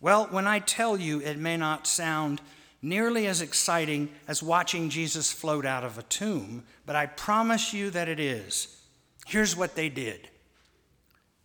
Well, 0.00 0.26
when 0.30 0.46
I 0.46 0.58
tell 0.58 0.98
you, 0.98 1.20
it 1.20 1.38
may 1.38 1.56
not 1.56 1.86
sound 1.86 2.40
nearly 2.82 3.26
as 3.26 3.40
exciting 3.40 4.10
as 4.28 4.42
watching 4.42 4.90
Jesus 4.90 5.32
float 5.32 5.64
out 5.64 5.84
of 5.84 5.96
a 5.96 6.02
tomb, 6.02 6.64
but 6.84 6.96
I 6.96 7.06
promise 7.06 7.72
you 7.72 7.90
that 7.90 8.08
it 8.08 8.20
is. 8.20 8.82
Here's 9.26 9.56
what 9.56 9.74
they 9.74 9.88
did 9.88 10.28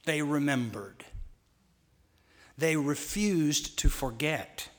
they 0.06 0.22
remembered, 0.22 1.06
they 2.58 2.76
refused 2.76 3.78
to 3.80 3.90
forget. 3.90 4.70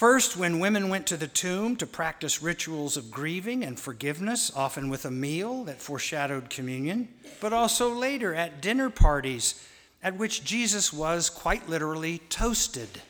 First, 0.00 0.34
when 0.34 0.60
women 0.60 0.88
went 0.88 1.06
to 1.08 1.18
the 1.18 1.26
tomb 1.26 1.76
to 1.76 1.86
practice 1.86 2.42
rituals 2.42 2.96
of 2.96 3.10
grieving 3.10 3.62
and 3.62 3.78
forgiveness, 3.78 4.50
often 4.56 4.88
with 4.88 5.04
a 5.04 5.10
meal 5.10 5.62
that 5.64 5.82
foreshadowed 5.82 6.48
communion, 6.48 7.08
but 7.38 7.52
also 7.52 7.92
later 7.92 8.34
at 8.34 8.62
dinner 8.62 8.88
parties 8.88 9.62
at 10.02 10.16
which 10.16 10.42
Jesus 10.42 10.90
was 10.90 11.28
quite 11.28 11.68
literally 11.68 12.16
toasted. 12.30 13.02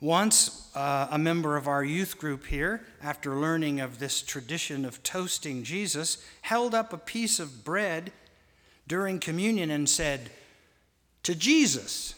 Once, 0.00 0.74
uh, 0.74 1.06
a 1.10 1.18
member 1.18 1.54
of 1.54 1.68
our 1.68 1.84
youth 1.84 2.16
group 2.16 2.46
here, 2.46 2.86
after 3.02 3.36
learning 3.36 3.80
of 3.80 3.98
this 3.98 4.22
tradition 4.22 4.86
of 4.86 5.02
toasting 5.02 5.64
Jesus, 5.64 6.16
held 6.40 6.74
up 6.74 6.94
a 6.94 6.96
piece 6.96 7.38
of 7.38 7.62
bread 7.62 8.10
during 8.88 9.20
communion 9.20 9.70
and 9.70 9.86
said, 9.86 10.30
To 11.24 11.34
Jesus, 11.34 12.14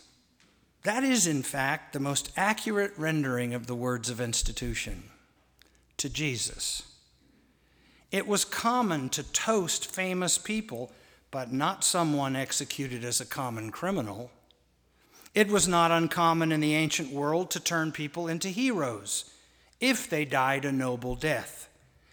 that 0.84 1.04
is, 1.04 1.26
in 1.26 1.42
fact, 1.42 1.92
the 1.92 2.00
most 2.00 2.30
accurate 2.36 2.92
rendering 2.96 3.54
of 3.54 3.66
the 3.66 3.74
words 3.74 4.10
of 4.10 4.20
institution 4.20 5.04
to 5.96 6.08
Jesus. 6.08 6.82
It 8.10 8.26
was 8.26 8.44
common 8.44 9.08
to 9.10 9.22
toast 9.22 9.86
famous 9.86 10.38
people, 10.38 10.90
but 11.30 11.52
not 11.52 11.84
someone 11.84 12.36
executed 12.36 13.04
as 13.04 13.20
a 13.20 13.26
common 13.26 13.70
criminal. 13.70 14.30
It 15.34 15.48
was 15.48 15.68
not 15.68 15.90
uncommon 15.90 16.52
in 16.52 16.60
the 16.60 16.74
ancient 16.74 17.12
world 17.12 17.50
to 17.50 17.60
turn 17.60 17.92
people 17.92 18.28
into 18.28 18.48
heroes 18.48 19.30
if 19.80 20.08
they 20.08 20.24
died 20.24 20.64
a 20.64 20.72
noble 20.72 21.14
death, 21.14 21.68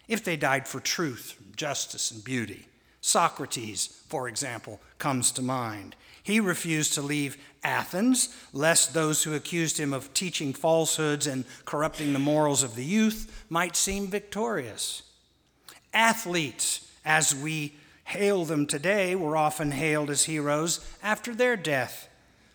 if 0.06 0.22
they 0.22 0.36
died 0.36 0.68
for 0.68 0.80
truth, 0.80 1.40
justice, 1.56 2.10
and 2.10 2.22
beauty. 2.22 2.66
Socrates, 3.00 4.02
for 4.08 4.28
example, 4.28 4.80
comes 4.98 5.32
to 5.32 5.42
mind. 5.42 5.96
He 6.26 6.40
refused 6.40 6.94
to 6.94 7.02
leave 7.02 7.36
Athens, 7.62 8.34
lest 8.52 8.92
those 8.92 9.22
who 9.22 9.32
accused 9.32 9.78
him 9.78 9.92
of 9.92 10.12
teaching 10.12 10.52
falsehoods 10.52 11.24
and 11.28 11.44
corrupting 11.64 12.12
the 12.12 12.18
morals 12.18 12.64
of 12.64 12.74
the 12.74 12.84
youth 12.84 13.44
might 13.48 13.76
seem 13.76 14.08
victorious. 14.08 15.04
Athletes, 15.94 16.90
as 17.04 17.32
we 17.32 17.76
hail 18.06 18.44
them 18.44 18.66
today, 18.66 19.14
were 19.14 19.36
often 19.36 19.70
hailed 19.70 20.10
as 20.10 20.24
heroes 20.24 20.84
after 21.00 21.32
their 21.32 21.56
death. 21.56 22.08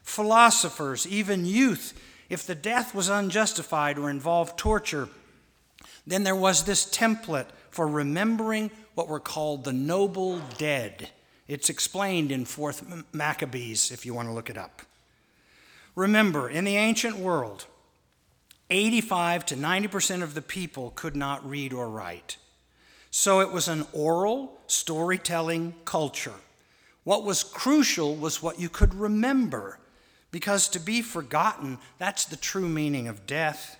Philosophers, 0.03 1.07
even 1.07 1.45
youth, 1.45 1.97
if 2.27 2.45
the 2.45 2.55
death 2.55 2.93
was 2.93 3.07
unjustified 3.07 3.97
or 3.97 4.09
involved 4.09 4.57
torture, 4.57 5.07
then 6.05 6.25
there 6.25 6.35
was 6.35 6.65
this 6.65 6.85
template 6.85 7.47
for 7.69 7.87
remembering 7.87 8.69
what 8.95 9.07
were 9.07 9.21
called 9.21 9.63
the 9.63 9.71
noble 9.71 10.39
dead 10.57 11.09
it's 11.51 11.69
explained 11.69 12.31
in 12.31 12.45
4th 12.45 13.03
Maccabees 13.11 13.91
if 13.91 14.05
you 14.05 14.13
want 14.13 14.29
to 14.29 14.33
look 14.33 14.49
it 14.49 14.57
up. 14.57 14.83
Remember, 15.95 16.49
in 16.49 16.63
the 16.63 16.77
ancient 16.77 17.17
world, 17.17 17.65
85 18.69 19.45
to 19.47 19.55
90% 19.55 20.23
of 20.23 20.33
the 20.33 20.41
people 20.41 20.93
could 20.95 21.13
not 21.13 21.47
read 21.47 21.73
or 21.73 21.89
write. 21.89 22.37
So 23.09 23.41
it 23.41 23.51
was 23.51 23.67
an 23.67 23.85
oral 23.91 24.61
storytelling 24.67 25.75
culture. 25.83 26.39
What 27.03 27.25
was 27.25 27.43
crucial 27.43 28.15
was 28.15 28.41
what 28.41 28.57
you 28.57 28.69
could 28.69 28.93
remember, 28.93 29.77
because 30.31 30.69
to 30.69 30.79
be 30.79 31.01
forgotten, 31.01 31.79
that's 31.97 32.23
the 32.23 32.37
true 32.37 32.69
meaning 32.69 33.09
of 33.09 33.27
death. 33.27 33.77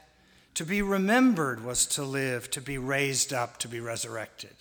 To 0.55 0.65
be 0.65 0.81
remembered 0.81 1.63
was 1.63 1.85
to 1.85 2.03
live, 2.03 2.51
to 2.51 2.59
be 2.59 2.77
raised 2.77 3.31
up, 3.31 3.59
to 3.59 3.69
be 3.69 3.79
resurrected. 3.79 4.55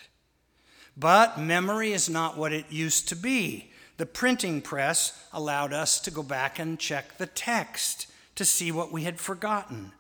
But 0.96 1.38
memory 1.38 1.92
is 1.92 2.10
not 2.10 2.36
what 2.36 2.52
it 2.52 2.66
used 2.70 3.08
to 3.08 3.16
be. 3.16 3.70
The 3.96 4.06
printing 4.06 4.62
press 4.62 5.26
allowed 5.32 5.72
us 5.72 6.00
to 6.00 6.10
go 6.10 6.22
back 6.22 6.58
and 6.58 6.78
check 6.78 7.18
the 7.18 7.26
text 7.26 8.06
to 8.34 8.44
see 8.44 8.72
what 8.72 8.92
we 8.92 9.04
had 9.04 9.20
forgotten. 9.20 9.92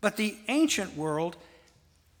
But 0.00 0.16
the 0.16 0.36
ancient 0.48 0.96
world 0.96 1.36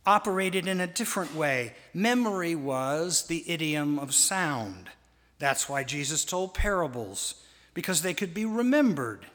operated 0.06 0.66
in 0.66 0.80
a 0.80 0.86
different 0.86 1.34
way. 1.34 1.74
Memory 1.94 2.54
was 2.54 3.26
the 3.26 3.44
idiom 3.50 3.98
of 3.98 4.14
sound. 4.14 4.90
That's 5.38 5.68
why 5.68 5.82
Jesus 5.82 6.24
told 6.24 6.54
parables, 6.54 7.34
because 7.72 8.02
they 8.02 8.14
could 8.14 8.34
be 8.34 8.44
remembered. 8.44 9.26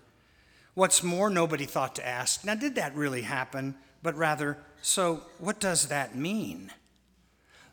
What's 0.75 1.03
more, 1.03 1.29
nobody 1.29 1.65
thought 1.65 1.95
to 1.95 2.07
ask, 2.07 2.45
now, 2.45 2.55
did 2.55 2.75
that 2.75 2.95
really 2.95 3.23
happen? 3.23 3.75
But 4.01 4.15
rather, 4.15 4.57
so 4.81 5.23
what 5.39 5.59
does 5.59 5.87
that 5.87 6.15
mean? 6.15 6.71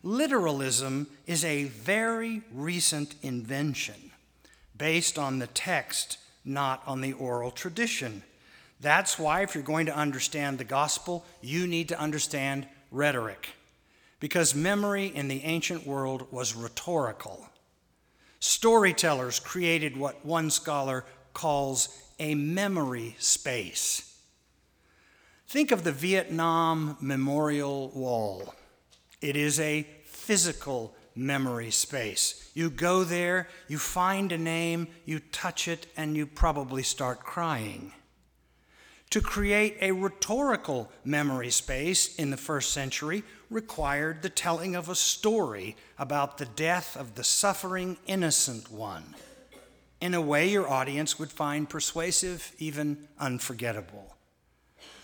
Literalism 0.07 1.09
is 1.27 1.45
a 1.45 1.65
very 1.65 2.41
recent 2.53 3.17
invention 3.23 4.13
based 4.79 5.19
on 5.19 5.41
the 5.41 5.49
text, 5.49 6.19
not 6.45 6.81
on 6.87 7.01
the 7.01 7.13
oral 7.15 7.51
tradition. 7.51 8.23
That's 8.81 9.19
why, 9.19 9.43
if 9.43 9.57
you're 9.57 9.65
going 9.65 9.87
to 9.87 9.97
understand 9.97 10.59
the 10.59 10.65
gospel, 10.65 11.27
you 11.43 11.67
need 11.67 11.89
to 11.89 11.99
understand 11.99 12.69
rhetoric, 12.93 13.49
because 14.21 14.55
memory 14.55 15.07
in 15.07 15.27
the 15.27 15.43
ancient 15.43 15.85
world 15.85 16.29
was 16.31 16.55
rhetorical. 16.55 17.49
Storytellers 18.39 19.41
created 19.41 19.97
what 19.97 20.25
one 20.25 20.51
scholar 20.51 21.05
calls 21.35 21.89
a 22.21 22.37
memory 22.37 23.17
space. 23.19 24.21
Think 25.49 25.73
of 25.73 25.83
the 25.83 25.91
Vietnam 25.91 26.97
Memorial 27.01 27.89
Wall. 27.89 28.55
It 29.21 29.35
is 29.35 29.59
a 29.59 29.85
physical 30.27 30.93
memory 31.15 31.71
space. 31.71 32.51
You 32.53 32.69
go 32.69 33.05
there, 33.05 33.49
you 33.69 33.79
find 33.79 34.33
a 34.33 34.39
name, 34.39 34.89
you 35.05 35.21
touch 35.21 35.69
it, 35.69 35.87
and 35.97 36.17
you 36.17 36.27
probably 36.27 36.83
start 36.83 37.21
crying. 37.21 37.93
To 39.11 39.21
create 39.21 39.77
a 39.81 39.93
rhetorical 39.93 40.91
memory 41.05 41.51
space 41.51 42.17
in 42.17 42.31
the 42.31 42.37
first 42.37 42.73
century 42.73 43.23
required 43.51 44.23
the 44.23 44.29
telling 44.29 44.75
of 44.75 44.89
a 44.89 44.97
story 44.97 45.77
about 45.97 46.39
the 46.39 46.47
death 46.47 46.97
of 46.97 47.15
the 47.15 47.23
suffering 47.23 47.97
innocent 48.09 48.73
one 48.73 49.15
in 50.01 50.13
a 50.13 50.21
way 50.21 50.49
your 50.49 50.69
audience 50.69 51.21
would 51.21 51.31
find 51.31 51.71
persuasive, 51.71 52.53
even 52.59 53.07
unforgettable. 53.21 54.17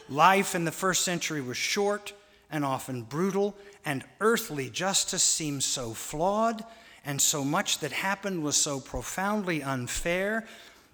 Life 0.09 0.57
in 0.57 0.64
the 0.64 0.73
first 0.73 1.05
century 1.05 1.41
was 1.41 1.57
short 1.57 2.12
and 2.53 2.65
often 2.65 3.03
brutal, 3.03 3.57
and 3.85 4.05
earthly 4.21 4.71
justice 4.71 5.25
seemed 5.25 5.65
so 5.65 5.95
flawed, 5.95 6.65
and 7.05 7.21
so 7.21 7.45
much 7.45 7.79
that 7.79 7.91
happened 7.91 8.45
was 8.45 8.57
so 8.57 8.79
profoundly 8.79 9.63
unfair 9.63 10.47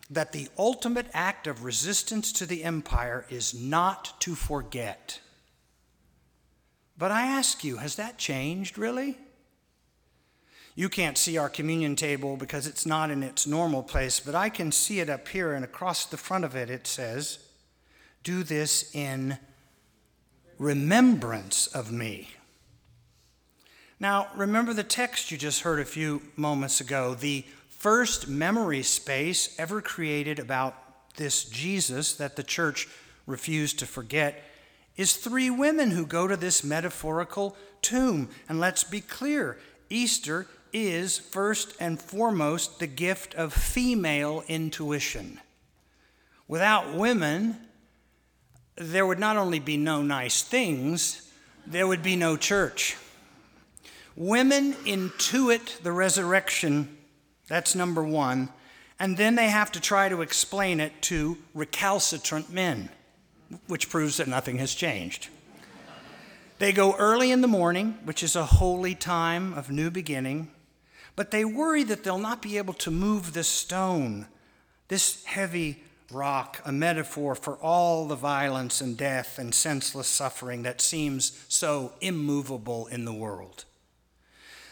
that 0.08 0.32
the 0.32 0.48
ultimate 0.56 1.06
act 1.12 1.46
of 1.46 1.64
resistance 1.64 2.32
to 2.32 2.46
the 2.46 2.64
empire 2.64 3.26
is 3.28 3.52
not 3.52 4.18
to 4.20 4.34
forget. 4.34 5.20
But 6.96 7.10
I 7.10 7.26
ask 7.26 7.62
you, 7.62 7.76
has 7.76 7.96
that 7.96 8.16
changed 8.16 8.78
really? 8.78 9.18
You 10.74 10.88
can't 10.88 11.18
see 11.18 11.36
our 11.36 11.48
communion 11.48 11.96
table 11.96 12.36
because 12.36 12.66
it's 12.68 12.86
not 12.86 13.10
in 13.10 13.24
its 13.24 13.46
normal 13.48 13.82
place, 13.82 14.20
but 14.20 14.36
I 14.36 14.48
can 14.48 14.70
see 14.70 15.00
it 15.00 15.10
up 15.10 15.26
here, 15.26 15.52
and 15.52 15.64
across 15.64 16.06
the 16.06 16.16
front 16.16 16.44
of 16.44 16.54
it, 16.54 16.70
it 16.70 16.86
says, 16.86 17.40
Do 18.22 18.44
this 18.44 18.94
in 18.94 19.38
remembrance 20.58 21.66
of 21.68 21.92
me. 21.92 22.30
Now, 24.00 24.28
remember 24.36 24.72
the 24.72 24.84
text 24.84 25.30
you 25.30 25.38
just 25.38 25.62
heard 25.62 25.80
a 25.80 25.84
few 25.84 26.22
moments 26.36 26.80
ago. 26.80 27.14
The 27.14 27.44
first 27.68 28.28
memory 28.28 28.82
space 28.82 29.54
ever 29.58 29.80
created 29.80 30.38
about 30.38 30.74
this 31.16 31.44
Jesus 31.44 32.12
that 32.14 32.36
the 32.36 32.42
church 32.42 32.88
refused 33.26 33.78
to 33.80 33.86
forget 33.86 34.42
is 34.96 35.16
three 35.16 35.50
women 35.50 35.92
who 35.92 36.06
go 36.06 36.26
to 36.26 36.36
this 36.36 36.64
metaphorical 36.64 37.56
tomb. 37.82 38.28
And 38.48 38.60
let's 38.60 38.84
be 38.84 39.00
clear 39.00 39.58
Easter 39.90 40.46
is 40.72 41.18
first 41.18 41.74
and 41.80 42.00
foremost 42.00 42.78
the 42.78 42.86
gift 42.86 43.34
of 43.34 43.52
female 43.52 44.44
intuition. 44.48 45.40
Without 46.46 46.94
women, 46.94 47.56
there 48.78 49.06
would 49.06 49.18
not 49.18 49.36
only 49.36 49.58
be 49.58 49.76
no 49.76 50.02
nice 50.02 50.42
things, 50.42 51.30
there 51.66 51.86
would 51.86 52.02
be 52.02 52.16
no 52.16 52.36
church. 52.36 52.96
Women 54.16 54.72
intuit 54.84 55.82
the 55.82 55.92
resurrection 55.92 56.96
that's 57.48 57.74
number 57.74 58.04
one. 58.04 58.50
And 59.00 59.16
then 59.16 59.34
they 59.34 59.48
have 59.48 59.72
to 59.72 59.80
try 59.80 60.08
to 60.08 60.22
explain 60.22 60.80
it 60.80 61.02
to 61.02 61.38
recalcitrant 61.54 62.50
men, 62.50 62.90
which 63.66 63.88
proves 63.88 64.18
that 64.18 64.28
nothing 64.28 64.58
has 64.58 64.74
changed. 64.74 65.28
They 66.58 66.72
go 66.72 66.96
early 66.96 67.30
in 67.30 67.40
the 67.40 67.48
morning, 67.48 67.98
which 68.04 68.22
is 68.22 68.36
a 68.36 68.44
holy 68.44 68.94
time 68.94 69.54
of 69.54 69.70
new 69.70 69.90
beginning, 69.90 70.50
but 71.14 71.30
they 71.30 71.44
worry 71.44 71.84
that 71.84 72.02
they'll 72.02 72.18
not 72.18 72.42
be 72.42 72.58
able 72.58 72.74
to 72.74 72.90
move 72.90 73.32
this 73.32 73.48
stone, 73.48 74.26
this 74.88 75.24
heavy 75.24 75.84
rock, 76.10 76.60
a 76.64 76.72
metaphor 76.72 77.34
for 77.34 77.56
all 77.56 78.06
the 78.06 78.14
violence 78.14 78.80
and 78.80 78.96
death 78.96 79.38
and 79.38 79.54
senseless 79.54 80.08
suffering 80.08 80.62
that 80.62 80.80
seems 80.80 81.44
so 81.48 81.92
immovable 82.00 82.86
in 82.86 83.04
the 83.04 83.12
world. 83.12 83.64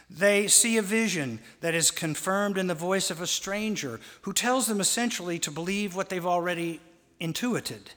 They 0.08 0.46
see 0.46 0.76
a 0.76 0.82
vision 0.82 1.40
that 1.60 1.74
is 1.74 1.90
confirmed 1.90 2.58
in 2.58 2.68
the 2.68 2.74
voice 2.74 3.10
of 3.10 3.20
a 3.20 3.26
stranger 3.26 4.00
who 4.22 4.32
tells 4.32 4.66
them 4.66 4.80
essentially 4.80 5.38
to 5.40 5.50
believe 5.50 5.96
what 5.96 6.08
they've 6.08 6.24
already 6.24 6.80
intuited. 7.18 7.90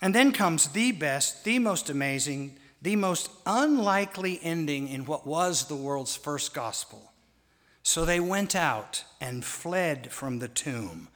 And 0.00 0.14
then 0.14 0.32
comes 0.32 0.68
the 0.68 0.92
best, 0.92 1.44
the 1.44 1.58
most 1.58 1.90
amazing, 1.90 2.56
the 2.80 2.96
most 2.96 3.30
unlikely 3.44 4.40
ending 4.42 4.88
in 4.88 5.04
what 5.04 5.26
was 5.26 5.66
the 5.66 5.76
world's 5.76 6.16
first 6.16 6.54
gospel. 6.54 7.12
So 7.82 8.04
they 8.04 8.20
went 8.20 8.54
out 8.54 9.04
and 9.20 9.44
fled 9.44 10.12
from 10.12 10.38
the 10.38 10.48
tomb, 10.48 11.08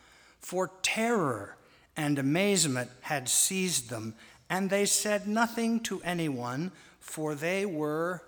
for 0.42 0.70
terror 0.82 1.56
and 1.96 2.18
amazement 2.18 2.90
had 3.02 3.28
seized 3.28 3.88
them, 3.88 4.14
and 4.50 4.68
they 4.68 4.84
said 4.84 5.26
nothing 5.26 5.80
to 5.80 6.02
anyone, 6.02 6.72
for 7.00 7.34
they 7.34 7.64
were 7.64 8.22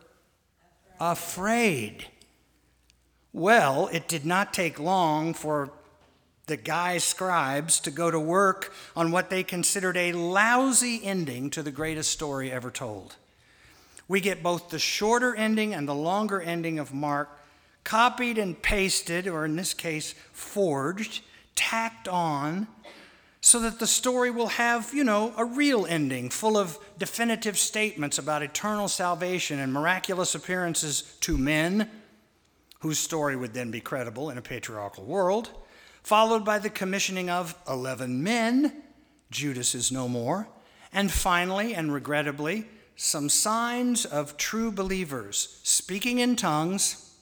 afraid. 0.98 2.06
Well, 3.32 3.88
it 3.92 4.08
did 4.08 4.24
not 4.24 4.54
take 4.54 4.78
long 4.78 5.34
for 5.34 5.70
the 6.46 6.56
guy 6.56 6.98
scribes 6.98 7.80
to 7.80 7.90
go 7.90 8.10
to 8.10 8.20
work 8.20 8.72
on 8.94 9.10
what 9.10 9.30
they 9.30 9.42
considered 9.42 9.96
a 9.96 10.12
lousy 10.12 11.00
ending 11.02 11.50
to 11.50 11.62
the 11.62 11.70
greatest 11.70 12.10
story 12.10 12.52
ever 12.52 12.70
told. 12.70 13.16
We 14.06 14.20
get 14.20 14.42
both 14.42 14.68
the 14.68 14.78
shorter 14.78 15.34
ending 15.34 15.72
and 15.74 15.88
the 15.88 15.94
longer 15.94 16.40
ending 16.40 16.78
of 16.78 16.92
Mark 16.92 17.30
copied 17.82 18.38
and 18.38 18.60
pasted, 18.60 19.26
or 19.26 19.44
in 19.44 19.56
this 19.56 19.74
case, 19.74 20.14
forged, 20.32 21.22
tacked 21.54 22.08
on 22.08 22.66
so 23.44 23.60
that 23.60 23.78
the 23.78 23.86
story 23.86 24.30
will 24.30 24.46
have, 24.46 24.94
you 24.94 25.04
know, 25.04 25.34
a 25.36 25.44
real 25.44 25.84
ending 25.84 26.30
full 26.30 26.56
of 26.56 26.78
definitive 26.96 27.58
statements 27.58 28.18
about 28.18 28.42
eternal 28.42 28.88
salvation 28.88 29.58
and 29.58 29.70
miraculous 29.70 30.34
appearances 30.34 31.02
to 31.20 31.36
men, 31.36 31.90
whose 32.80 32.98
story 32.98 33.36
would 33.36 33.52
then 33.52 33.70
be 33.70 33.80
credible 33.82 34.30
in 34.30 34.38
a 34.38 34.42
patriarchal 34.42 35.04
world, 35.04 35.50
followed 36.02 36.42
by 36.42 36.58
the 36.58 36.70
commissioning 36.70 37.28
of 37.28 37.54
11 37.68 38.22
men, 38.22 38.82
Judas 39.30 39.74
is 39.74 39.92
no 39.92 40.08
more, 40.08 40.48
and 40.90 41.12
finally 41.12 41.74
and 41.74 41.92
regrettably, 41.92 42.66
some 42.96 43.28
signs 43.28 44.06
of 44.06 44.38
true 44.38 44.72
believers 44.72 45.60
speaking 45.64 46.18
in 46.18 46.34
tongues, 46.34 47.14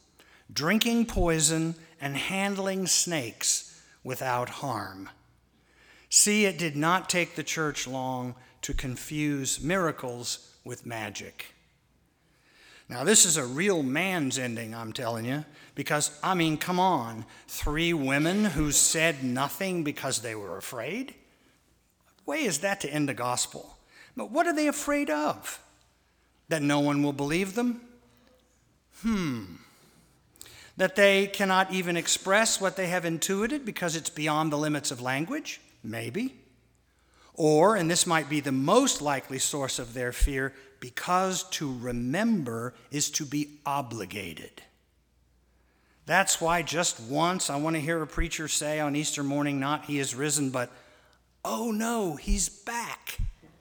drinking 0.53 1.07
poison, 1.07 1.75
and 2.01 2.17
handling 2.17 2.87
snakes 2.87 3.72
without 4.05 4.49
harm. 4.49 5.09
See, 6.09 6.45
it 6.45 6.59
did 6.59 6.77
not 6.77 7.09
take 7.09 7.35
the 7.37 7.43
church 7.43 7.87
long 7.87 8.35
to 8.63 8.75
confuse 8.75 9.63
miracles 9.63 10.55
with 10.65 10.87
magic. 10.87 11.55
Now, 12.89 13.05
this 13.05 13.25
is 13.25 13.37
a 13.37 13.47
real 13.47 13.83
man's 13.83 14.39
ending, 14.39 14.75
I'm 14.75 14.93
telling 14.93 15.25
you, 15.25 15.45
because, 15.75 16.19
I 16.23 16.35
mean, 16.35 16.59
come 16.59 16.79
on, 16.79 17.25
three 17.49 17.95
women 17.95 18.45
who 18.45 18.71
said 18.71 19.25
nothing 19.25 19.83
because 19.83 20.21
they 20.21 20.35
were 20.35 20.59
afraid? 20.59 21.15
What 22.25 22.39
way 22.39 22.45
is 22.45 22.59
that 22.59 22.81
to 22.83 22.93
end 22.93 23.09
the 23.09 23.15
gospel? 23.15 23.79
But 24.17 24.31
what 24.31 24.47
are 24.47 24.55
they 24.55 24.69
afraid 24.69 25.09
of? 25.09 25.61
That 26.49 26.63
no 26.63 26.81
one 26.81 27.03
will 27.03 27.15
believe 27.15 27.55
them? 27.55 27.81
Hmm. 29.01 29.45
That 30.77 30.97
they 30.97 31.27
cannot 31.27 31.73
even 31.73 31.97
express 31.97 32.61
what 32.61 32.77
they 32.77 32.87
have 32.89 33.05
intuited 33.05 33.65
because 33.65 33.95
it's 33.95 34.11
beyond 34.11 34.53
the 34.53 34.59
limits 34.59 34.91
of 34.91 35.01
language? 35.01 35.61
Maybe. 35.83 36.37
Or, 37.35 37.77
and 37.77 37.91
this 37.91 38.07
might 38.07 38.29
be 38.29 38.41
the 38.41 38.53
most 38.53 39.01
likely 39.03 39.39
source 39.39 39.79
of 39.79 39.95
their 39.95 40.13
fear, 40.13 40.53
because 40.81 41.45
to 41.51 41.77
remember 41.79 42.75
is 42.91 43.11
to 43.13 43.25
be 43.25 43.59
obligated. 43.65 44.63
That's 46.05 46.41
why 46.41 46.63
just 46.63 47.01
once 47.01 47.49
I 47.49 47.57
want 47.57 47.77
to 47.77 47.81
hear 47.81 48.03
a 48.03 48.07
preacher 48.07 48.49
say 48.49 48.81
on 48.81 48.97
Easter 48.97 49.23
morning, 49.23 49.61
not 49.61 49.85
he 49.85 49.99
is 50.01 50.15
risen, 50.15 50.51
but 50.51 50.71
oh 51.45 51.71
no, 51.71 52.17
he's 52.17 52.49
back. 52.49 53.19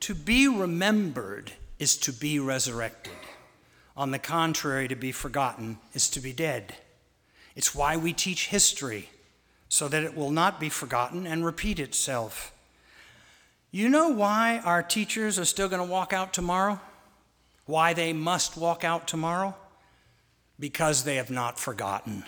to 0.00 0.14
be 0.14 0.48
remembered 0.48 1.52
is 1.80 1.96
to 1.96 2.12
be 2.12 2.38
resurrected. 2.38 3.14
On 3.96 4.12
the 4.12 4.18
contrary, 4.18 4.86
to 4.86 4.94
be 4.94 5.10
forgotten 5.10 5.78
is 5.94 6.08
to 6.10 6.20
be 6.20 6.32
dead. 6.32 6.76
It's 7.56 7.74
why 7.74 7.96
we 7.96 8.12
teach 8.12 8.48
history, 8.48 9.08
so 9.68 9.88
that 9.88 10.04
it 10.04 10.16
will 10.16 10.30
not 10.30 10.60
be 10.60 10.68
forgotten 10.68 11.26
and 11.26 11.44
repeat 11.44 11.80
itself. 11.80 12.52
You 13.72 13.88
know 13.88 14.08
why 14.08 14.60
our 14.64 14.82
teachers 14.82 15.38
are 15.38 15.44
still 15.44 15.68
going 15.68 15.84
to 15.84 15.90
walk 15.90 16.12
out 16.12 16.32
tomorrow? 16.32 16.80
Why 17.66 17.94
they 17.94 18.12
must 18.12 18.56
walk 18.56 18.84
out 18.84 19.08
tomorrow? 19.08 19.56
Because 20.58 21.04
they 21.04 21.16
have 21.16 21.30
not 21.30 21.58
forgotten. 21.58 22.24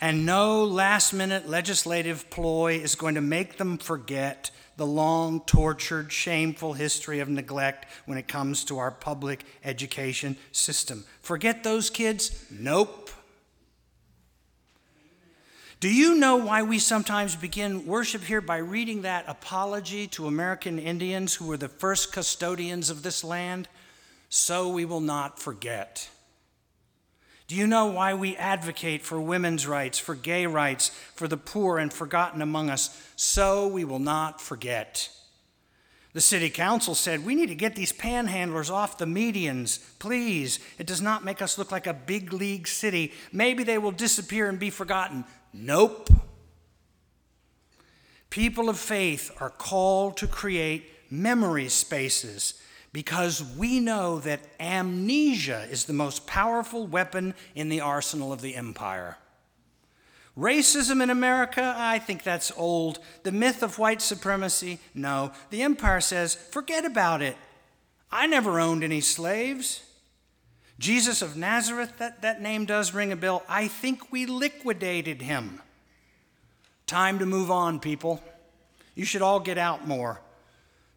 And 0.00 0.24
no 0.24 0.64
last 0.64 1.12
minute 1.12 1.48
legislative 1.48 2.30
ploy 2.30 2.74
is 2.74 2.94
going 2.94 3.16
to 3.16 3.20
make 3.20 3.58
them 3.58 3.76
forget 3.76 4.50
the 4.80 4.86
long, 4.86 5.42
tortured, 5.42 6.10
shameful 6.10 6.72
history 6.72 7.20
of 7.20 7.28
neglect 7.28 7.84
when 8.06 8.16
it 8.16 8.26
comes 8.26 8.64
to 8.64 8.78
our 8.78 8.90
public 8.90 9.44
education 9.62 10.38
system. 10.52 11.04
Forget 11.20 11.62
those 11.62 11.90
kids? 11.90 12.46
Nope. 12.50 13.10
Do 15.80 15.94
you 15.94 16.14
know 16.14 16.36
why 16.36 16.62
we 16.62 16.78
sometimes 16.78 17.36
begin 17.36 17.84
worship 17.84 18.24
here 18.24 18.40
by 18.40 18.56
reading 18.56 19.02
that 19.02 19.26
apology 19.28 20.06
to 20.08 20.26
American 20.26 20.78
Indians 20.78 21.34
who 21.34 21.44
were 21.44 21.58
the 21.58 21.68
first 21.68 22.10
custodians 22.10 22.88
of 22.88 23.02
this 23.02 23.22
land? 23.22 23.68
So 24.30 24.70
we 24.70 24.86
will 24.86 25.00
not 25.02 25.38
forget. 25.38 26.08
Do 27.50 27.56
you 27.56 27.66
know 27.66 27.86
why 27.86 28.14
we 28.14 28.36
advocate 28.36 29.02
for 29.02 29.20
women's 29.20 29.66
rights, 29.66 29.98
for 29.98 30.14
gay 30.14 30.46
rights, 30.46 30.90
for 31.16 31.26
the 31.26 31.36
poor 31.36 31.78
and 31.78 31.92
forgotten 31.92 32.42
among 32.42 32.70
us? 32.70 32.96
So 33.16 33.66
we 33.66 33.82
will 33.82 33.98
not 33.98 34.40
forget. 34.40 35.08
The 36.12 36.20
city 36.20 36.48
council 36.48 36.94
said, 36.94 37.26
We 37.26 37.34
need 37.34 37.48
to 37.48 37.56
get 37.56 37.74
these 37.74 37.92
panhandlers 37.92 38.70
off 38.70 38.98
the 38.98 39.04
medians, 39.04 39.80
please. 39.98 40.60
It 40.78 40.86
does 40.86 41.02
not 41.02 41.24
make 41.24 41.42
us 41.42 41.58
look 41.58 41.72
like 41.72 41.88
a 41.88 41.92
big 41.92 42.32
league 42.32 42.68
city. 42.68 43.12
Maybe 43.32 43.64
they 43.64 43.78
will 43.78 43.90
disappear 43.90 44.48
and 44.48 44.56
be 44.56 44.70
forgotten. 44.70 45.24
Nope. 45.52 46.08
People 48.30 48.68
of 48.68 48.78
faith 48.78 49.36
are 49.40 49.50
called 49.50 50.16
to 50.18 50.28
create 50.28 50.88
memory 51.10 51.68
spaces 51.68 52.54
because 52.92 53.42
we 53.56 53.80
know 53.80 54.18
that 54.20 54.40
amnesia 54.58 55.66
is 55.70 55.84
the 55.84 55.92
most 55.92 56.26
powerful 56.26 56.86
weapon 56.86 57.34
in 57.54 57.68
the 57.68 57.80
arsenal 57.80 58.32
of 58.32 58.40
the 58.40 58.56
empire. 58.56 59.16
Racism 60.36 61.02
in 61.02 61.10
America, 61.10 61.74
I 61.76 61.98
think 61.98 62.22
that's 62.22 62.52
old. 62.56 62.98
The 63.24 63.32
myth 63.32 63.62
of 63.62 63.78
white 63.78 64.00
supremacy, 64.00 64.78
no. 64.94 65.32
The 65.50 65.62
empire 65.62 66.00
says, 66.00 66.34
forget 66.34 66.84
about 66.84 67.22
it. 67.22 67.36
I 68.10 68.26
never 68.26 68.58
owned 68.58 68.82
any 68.82 69.00
slaves. 69.00 69.82
Jesus 70.78 71.20
of 71.20 71.36
Nazareth, 71.36 71.98
that, 71.98 72.22
that 72.22 72.40
name 72.40 72.64
does 72.64 72.94
ring 72.94 73.12
a 73.12 73.16
bell. 73.16 73.42
I 73.48 73.68
think 73.68 74.10
we 74.10 74.24
liquidated 74.24 75.20
him. 75.20 75.60
Time 76.86 77.18
to 77.18 77.26
move 77.26 77.50
on, 77.50 77.78
people. 77.78 78.22
You 78.94 79.04
should 79.04 79.22
all 79.22 79.40
get 79.40 79.58
out 79.58 79.86
more. 79.86 80.20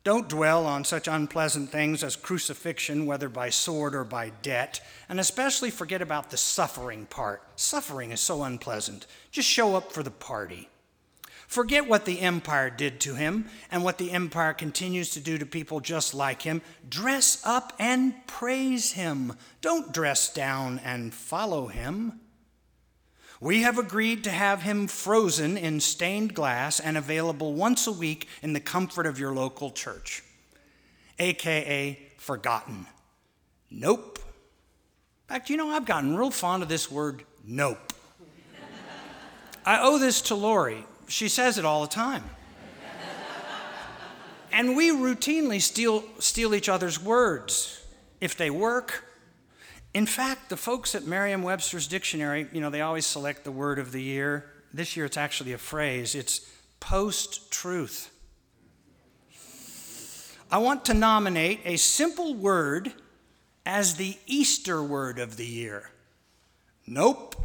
Don't 0.03 0.27
dwell 0.27 0.65
on 0.65 0.83
such 0.83 1.07
unpleasant 1.07 1.69
things 1.69 2.03
as 2.03 2.17
crucifixion, 2.17 3.05
whether 3.05 3.29
by 3.29 3.49
sword 3.49 3.95
or 3.95 4.03
by 4.03 4.31
debt, 4.41 4.81
and 5.07 5.17
especially 5.17 5.69
forget 5.69 6.01
about 6.01 6.29
the 6.29 6.35
suffering 6.35 7.05
part. 7.05 7.41
Suffering 7.55 8.11
is 8.11 8.19
so 8.19 8.43
unpleasant. 8.43 9.07
Just 9.31 9.47
show 9.47 9.75
up 9.75 9.93
for 9.93 10.03
the 10.03 10.11
party. 10.11 10.67
Forget 11.47 11.87
what 11.87 12.05
the 12.05 12.19
empire 12.19 12.69
did 12.69 12.99
to 13.01 13.15
him 13.15 13.45
and 13.71 13.83
what 13.83 13.97
the 13.97 14.11
empire 14.11 14.53
continues 14.53 15.11
to 15.11 15.19
do 15.21 15.37
to 15.37 15.45
people 15.45 15.79
just 15.79 16.13
like 16.13 16.41
him. 16.41 16.61
Dress 16.89 17.41
up 17.45 17.71
and 17.79 18.15
praise 18.27 18.93
him. 18.93 19.33
Don't 19.61 19.93
dress 19.93 20.33
down 20.33 20.79
and 20.83 21.13
follow 21.13 21.67
him. 21.67 22.19
We 23.43 23.63
have 23.63 23.77
agreed 23.77 24.23
to 24.23 24.29
have 24.29 24.61
him 24.61 24.87
frozen 24.87 25.57
in 25.57 25.81
stained 25.81 26.33
glass 26.33 26.79
and 26.79 26.95
available 26.95 27.53
once 27.53 27.87
a 27.87 27.91
week 27.91 28.29
in 28.41 28.53
the 28.53 28.61
comfort 28.61 29.05
of 29.05 29.19
your 29.19 29.33
local 29.33 29.69
church, 29.69 30.23
aka 31.19 31.99
forgotten. 32.15 32.87
Nope. 33.69 34.19
In 35.27 35.35
fact, 35.35 35.49
you 35.49 35.57
know, 35.57 35.71
I've 35.71 35.83
gotten 35.83 36.15
real 36.15 36.31
fond 36.31 36.63
of 36.63 36.69
this 36.69 36.89
word 36.89 37.25
nope. 37.45 37.91
I 39.65 39.81
owe 39.81 39.97
this 39.97 40.21
to 40.21 40.35
Lori. 40.35 40.85
She 41.09 41.27
says 41.27 41.57
it 41.57 41.65
all 41.65 41.81
the 41.81 41.89
time. 41.89 42.23
and 44.53 44.77
we 44.77 44.89
routinely 44.91 45.61
steal, 45.61 46.05
steal 46.17 46.55
each 46.55 46.69
other's 46.69 46.97
words 46.97 47.85
if 48.21 48.37
they 48.37 48.49
work 48.49 49.03
in 49.93 50.05
fact, 50.07 50.49
the 50.49 50.57
folks 50.57 50.95
at 50.95 51.05
Merriam 51.05 51.43
Webster's 51.43 51.87
dictionary, 51.87 52.47
you 52.51 52.61
know, 52.61 52.69
they 52.69 52.81
always 52.81 53.05
select 53.05 53.43
the 53.43 53.51
word 53.51 53.77
of 53.77 53.91
the 53.91 54.01
year. 54.01 54.45
This 54.73 54.97
year 54.97 55.05
it's 55.05 55.17
actually 55.17 55.53
a 55.53 55.57
phrase 55.57 56.15
it's 56.15 56.49
post 56.79 57.51
truth. 57.51 58.09
I 60.51 60.57
want 60.57 60.85
to 60.85 60.93
nominate 60.93 61.61
a 61.65 61.77
simple 61.77 62.33
word 62.33 62.93
as 63.65 63.95
the 63.95 64.17
Easter 64.27 64.83
word 64.83 65.19
of 65.19 65.37
the 65.37 65.45
year. 65.45 65.89
Nope. 66.85 67.35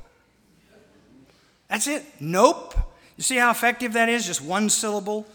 That's 1.69 1.87
it. 1.87 2.05
Nope. 2.19 2.75
You 3.17 3.23
see 3.23 3.37
how 3.37 3.51
effective 3.51 3.93
that 3.93 4.09
is? 4.09 4.27
Just 4.27 4.43
one 4.43 4.69
syllable, 4.69 5.27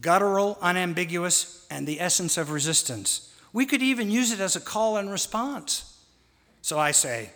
guttural, 0.00 0.58
unambiguous, 0.60 1.66
and 1.70 1.86
the 1.86 2.00
essence 2.00 2.36
of 2.36 2.50
resistance. 2.50 3.32
We 3.52 3.66
could 3.66 3.82
even 3.82 4.10
use 4.10 4.32
it 4.32 4.40
as 4.40 4.56
a 4.56 4.60
call 4.60 4.96
and 4.96 5.10
response. 5.10 5.89
So 6.62 6.78
I 6.78 6.90
say, 6.90 7.30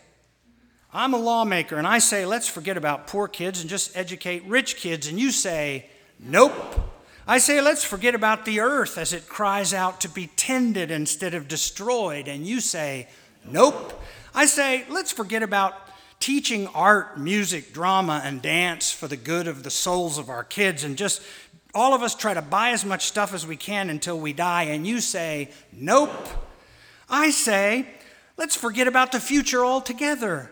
I'm 0.92 1.12
a 1.12 1.18
lawmaker, 1.18 1.76
and 1.76 1.86
I 1.86 1.98
say, 1.98 2.24
let's 2.24 2.48
forget 2.48 2.76
about 2.76 3.08
poor 3.08 3.26
kids 3.26 3.60
and 3.60 3.68
just 3.68 3.96
educate 3.96 4.44
rich 4.44 4.76
kids. 4.76 5.08
And 5.08 5.18
you 5.18 5.32
say, 5.32 5.86
nope. 6.20 6.52
I 7.26 7.38
say, 7.38 7.60
let's 7.60 7.82
forget 7.82 8.14
about 8.14 8.44
the 8.44 8.60
earth 8.60 8.98
as 8.98 9.12
it 9.12 9.28
cries 9.28 9.72
out 9.74 10.00
to 10.02 10.08
be 10.08 10.28
tended 10.28 10.90
instead 10.90 11.34
of 11.34 11.48
destroyed. 11.48 12.28
And 12.28 12.46
you 12.46 12.60
say, 12.60 13.08
nope. 13.44 14.00
I 14.34 14.46
say, 14.46 14.84
let's 14.90 15.10
forget 15.10 15.42
about 15.42 15.74
teaching 16.20 16.68
art, 16.68 17.18
music, 17.18 17.72
drama, 17.72 18.22
and 18.24 18.40
dance 18.40 18.92
for 18.92 19.08
the 19.08 19.16
good 19.16 19.48
of 19.48 19.62
the 19.62 19.70
souls 19.70 20.16
of 20.16 20.28
our 20.28 20.44
kids 20.44 20.84
and 20.84 20.96
just 20.96 21.22
all 21.74 21.92
of 21.92 22.02
us 22.02 22.14
try 22.14 22.32
to 22.32 22.42
buy 22.42 22.70
as 22.70 22.84
much 22.84 23.06
stuff 23.06 23.34
as 23.34 23.46
we 23.46 23.56
can 23.56 23.90
until 23.90 24.18
we 24.18 24.32
die. 24.32 24.64
And 24.64 24.86
you 24.86 25.00
say, 25.00 25.50
nope. 25.72 26.12
I 27.10 27.30
say, 27.30 27.88
Let's 28.36 28.56
forget 28.56 28.88
about 28.88 29.12
the 29.12 29.20
future 29.20 29.64
altogether 29.64 30.50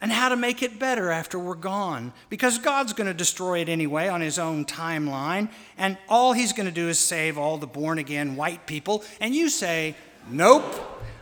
and 0.00 0.10
how 0.10 0.28
to 0.28 0.36
make 0.36 0.62
it 0.62 0.80
better 0.80 1.10
after 1.10 1.38
we're 1.38 1.54
gone. 1.54 2.12
Because 2.28 2.58
God's 2.58 2.92
going 2.92 3.06
to 3.06 3.14
destroy 3.14 3.60
it 3.60 3.68
anyway 3.68 4.08
on 4.08 4.20
his 4.20 4.38
own 4.38 4.64
timeline, 4.64 5.48
and 5.78 5.96
all 6.08 6.32
he's 6.32 6.52
going 6.52 6.66
to 6.66 6.72
do 6.72 6.88
is 6.88 6.98
save 6.98 7.38
all 7.38 7.56
the 7.56 7.68
born 7.68 7.98
again 7.98 8.34
white 8.34 8.66
people. 8.66 9.04
And 9.20 9.34
you 9.34 9.48
say, 9.48 9.94
Nope. 10.28 10.64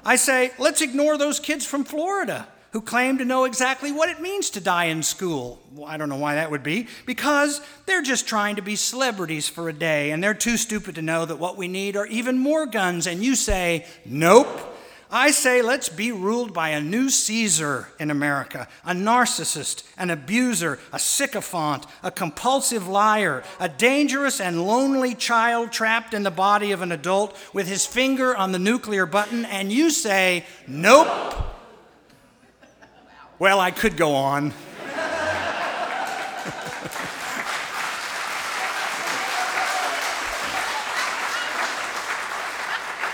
I 0.04 0.16
say, 0.16 0.52
let's 0.58 0.80
ignore 0.80 1.18
those 1.18 1.38
kids 1.38 1.66
from 1.66 1.84
Florida 1.84 2.48
who 2.72 2.80
claim 2.80 3.18
to 3.18 3.24
know 3.24 3.44
exactly 3.44 3.90
what 3.90 4.08
it 4.08 4.20
means 4.20 4.50
to 4.50 4.60
die 4.60 4.84
in 4.84 5.02
school. 5.02 5.60
Well, 5.72 5.86
I 5.86 5.96
don't 5.96 6.08
know 6.08 6.16
why 6.16 6.36
that 6.36 6.50
would 6.50 6.62
be, 6.62 6.86
because 7.04 7.60
they're 7.86 8.02
just 8.02 8.28
trying 8.28 8.56
to 8.56 8.62
be 8.62 8.76
celebrities 8.76 9.48
for 9.48 9.68
a 9.68 9.72
day, 9.72 10.12
and 10.12 10.22
they're 10.22 10.34
too 10.34 10.56
stupid 10.56 10.94
to 10.94 11.02
know 11.02 11.24
that 11.26 11.36
what 11.36 11.56
we 11.56 11.68
need 11.68 11.96
are 11.96 12.06
even 12.06 12.38
more 12.38 12.66
guns. 12.66 13.06
And 13.06 13.22
you 13.22 13.34
say, 13.34 13.86
Nope. 14.06 14.48
I 15.12 15.32
say 15.32 15.60
let's 15.60 15.88
be 15.88 16.12
ruled 16.12 16.54
by 16.54 16.68
a 16.68 16.80
new 16.80 17.10
Caesar 17.10 17.88
in 17.98 18.12
America, 18.12 18.68
a 18.84 18.92
narcissist, 18.92 19.82
an 19.98 20.08
abuser, 20.08 20.78
a 20.92 21.00
sycophant, 21.00 21.84
a 22.04 22.12
compulsive 22.12 22.86
liar, 22.86 23.42
a 23.58 23.68
dangerous 23.68 24.40
and 24.40 24.64
lonely 24.64 25.16
child 25.16 25.72
trapped 25.72 26.14
in 26.14 26.22
the 26.22 26.30
body 26.30 26.70
of 26.70 26.80
an 26.80 26.92
adult 26.92 27.36
with 27.52 27.66
his 27.66 27.84
finger 27.84 28.36
on 28.36 28.52
the 28.52 28.58
nuclear 28.60 29.04
button, 29.04 29.44
and 29.46 29.72
you 29.72 29.90
say, 29.90 30.44
nope. 30.68 31.08
Well, 33.40 33.58
I 33.58 33.72
could 33.72 33.96
go 33.96 34.14
on. 34.14 34.50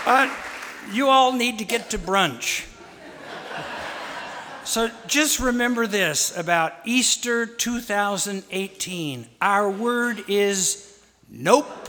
but 0.05 0.29
you 0.91 1.09
all 1.09 1.31
need 1.31 1.59
to 1.59 1.65
get 1.65 1.89
to 1.91 1.97
brunch. 1.97 2.65
So 4.63 4.91
just 5.07 5.39
remember 5.39 5.87
this 5.87 6.37
about 6.37 6.73
Easter 6.83 7.45
2018. 7.45 9.27
Our 9.41 9.71
word 9.71 10.25
is 10.27 11.01
nope, 11.29 11.87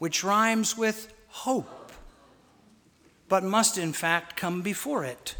which 0.00 0.24
rhymes 0.24 0.76
with 0.76 1.14
hope, 1.28 1.92
but 3.28 3.44
must 3.44 3.78
in 3.78 3.92
fact 3.92 4.34
come 4.34 4.62
before 4.62 5.04
it. 5.04 5.36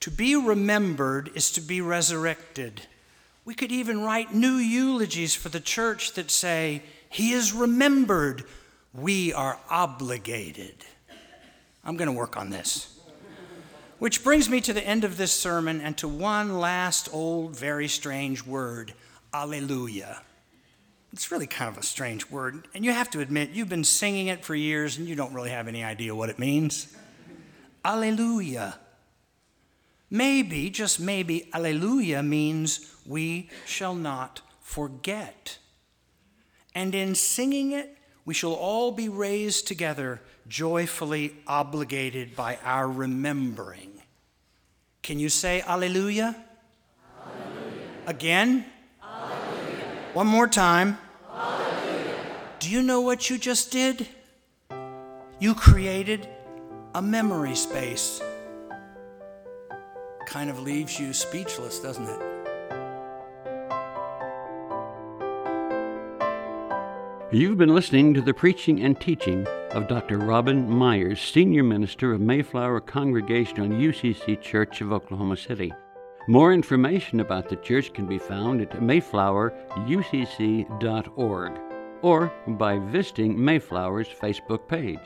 To 0.00 0.10
be 0.10 0.36
remembered 0.36 1.30
is 1.34 1.50
to 1.52 1.62
be 1.62 1.80
resurrected. 1.80 2.82
We 3.46 3.54
could 3.54 3.72
even 3.72 4.02
write 4.02 4.34
new 4.34 4.56
eulogies 4.56 5.34
for 5.34 5.48
the 5.48 5.60
church 5.60 6.12
that 6.12 6.30
say, 6.30 6.82
He 7.08 7.32
is 7.32 7.54
remembered, 7.54 8.44
we 8.92 9.32
are 9.32 9.58
obligated. 9.70 10.84
I'm 11.88 11.96
going 11.96 12.10
to 12.10 12.12
work 12.12 12.36
on 12.36 12.50
this. 12.50 12.94
Which 13.98 14.22
brings 14.22 14.50
me 14.50 14.60
to 14.60 14.74
the 14.74 14.86
end 14.86 15.04
of 15.04 15.16
this 15.16 15.32
sermon 15.32 15.80
and 15.80 15.96
to 15.96 16.06
one 16.06 16.58
last 16.60 17.08
old, 17.14 17.56
very 17.56 17.88
strange 17.88 18.44
word 18.44 18.92
Alleluia. 19.32 20.20
It's 21.14 21.32
really 21.32 21.46
kind 21.46 21.70
of 21.70 21.78
a 21.78 21.82
strange 21.82 22.30
word, 22.30 22.68
and 22.74 22.84
you 22.84 22.92
have 22.92 23.08
to 23.12 23.20
admit, 23.20 23.50
you've 23.50 23.70
been 23.70 23.84
singing 23.84 24.26
it 24.26 24.44
for 24.44 24.54
years 24.54 24.98
and 24.98 25.08
you 25.08 25.14
don't 25.14 25.32
really 25.32 25.48
have 25.48 25.66
any 25.66 25.82
idea 25.82 26.14
what 26.14 26.28
it 26.28 26.38
means. 26.38 26.94
Alleluia. 27.82 28.78
maybe, 30.10 30.68
just 30.68 31.00
maybe, 31.00 31.48
Alleluia 31.54 32.22
means 32.22 32.94
we 33.06 33.48
shall 33.64 33.94
not 33.94 34.42
forget. 34.60 35.56
And 36.74 36.94
in 36.94 37.14
singing 37.14 37.72
it, 37.72 37.96
we 38.26 38.34
shall 38.34 38.52
all 38.52 38.92
be 38.92 39.08
raised 39.08 39.66
together, 39.66 40.20
joyfully 40.48 41.34
obligated 41.46 42.34
by 42.34 42.58
our 42.64 42.88
remembering. 42.88 43.92
Can 45.02 45.18
you 45.18 45.28
say 45.28 45.62
Alleluia? 45.62 46.34
Alleluia. 46.34 47.82
Again? 48.06 48.64
Alleluia. 49.02 50.14
One 50.14 50.26
more 50.26 50.48
time. 50.48 50.98
Alleluia. 51.30 52.16
Do 52.60 52.70
you 52.70 52.82
know 52.82 53.00
what 53.00 53.28
you 53.30 53.38
just 53.38 53.70
did? 53.70 54.08
You 55.38 55.54
created 55.54 56.28
a 56.94 57.02
memory 57.02 57.54
space. 57.54 58.20
Kind 60.26 60.50
of 60.50 60.60
leaves 60.60 60.98
you 60.98 61.12
speechless, 61.12 61.78
doesn't 61.78 62.06
it? 62.06 62.20
You've 67.30 67.58
been 67.58 67.74
listening 67.74 68.14
to 68.14 68.22
the 68.22 68.32
preaching 68.32 68.80
and 68.82 68.98
teaching 68.98 69.46
of 69.70 69.88
Dr. 69.88 70.18
Robin 70.18 70.68
Meyers, 70.68 71.20
Senior 71.20 71.62
Minister 71.62 72.12
of 72.12 72.20
Mayflower 72.20 72.80
Congregational 72.80 73.68
UCC 73.68 74.40
Church 74.40 74.80
of 74.80 74.92
Oklahoma 74.92 75.36
City. 75.36 75.72
More 76.26 76.52
information 76.52 77.20
about 77.20 77.48
the 77.48 77.54
church 77.56 77.92
can 77.92 78.06
be 78.06 78.18
found 78.18 78.60
at 78.60 78.72
mayflowerucc.org 78.72 81.60
or 82.02 82.32
by 82.46 82.78
visiting 82.78 83.36
Mayflower's 83.36 84.08
Facebook 84.08 84.68
page. 84.68 85.00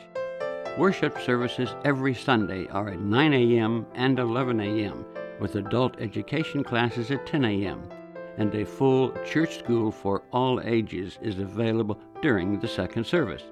Worship 0.77 1.19
services 1.19 1.75
every 1.85 2.13
Sunday 2.13 2.67
are 2.67 2.89
at 2.89 2.99
9 2.99 3.33
a.m. 3.33 3.87
and 3.95 4.19
11 4.19 4.59
a.m., 4.59 5.05
with 5.39 5.55
adult 5.55 5.99
education 5.99 6.63
classes 6.63 7.09
at 7.11 7.25
10 7.25 7.45
a.m 7.45 7.89
and 8.37 8.53
a 8.55 8.65
full 8.65 9.11
church 9.25 9.59
school 9.59 9.91
for 9.91 10.23
all 10.31 10.61
ages 10.61 11.19
is 11.21 11.39
available 11.39 11.99
during 12.21 12.59
the 12.59 12.67
second 12.67 13.05
service. 13.05 13.43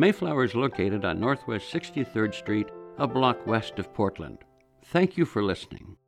Mayflower 0.00 0.44
is 0.44 0.54
located 0.54 1.04
on 1.04 1.20
Northwest 1.20 1.70
63rd 1.70 2.32
Street, 2.32 2.68
a 2.96 3.06
block 3.06 3.46
west 3.46 3.78
of 3.78 3.92
Portland. 3.92 4.38
Thank 4.86 5.18
you 5.18 5.26
for 5.26 5.42
listening. 5.42 5.98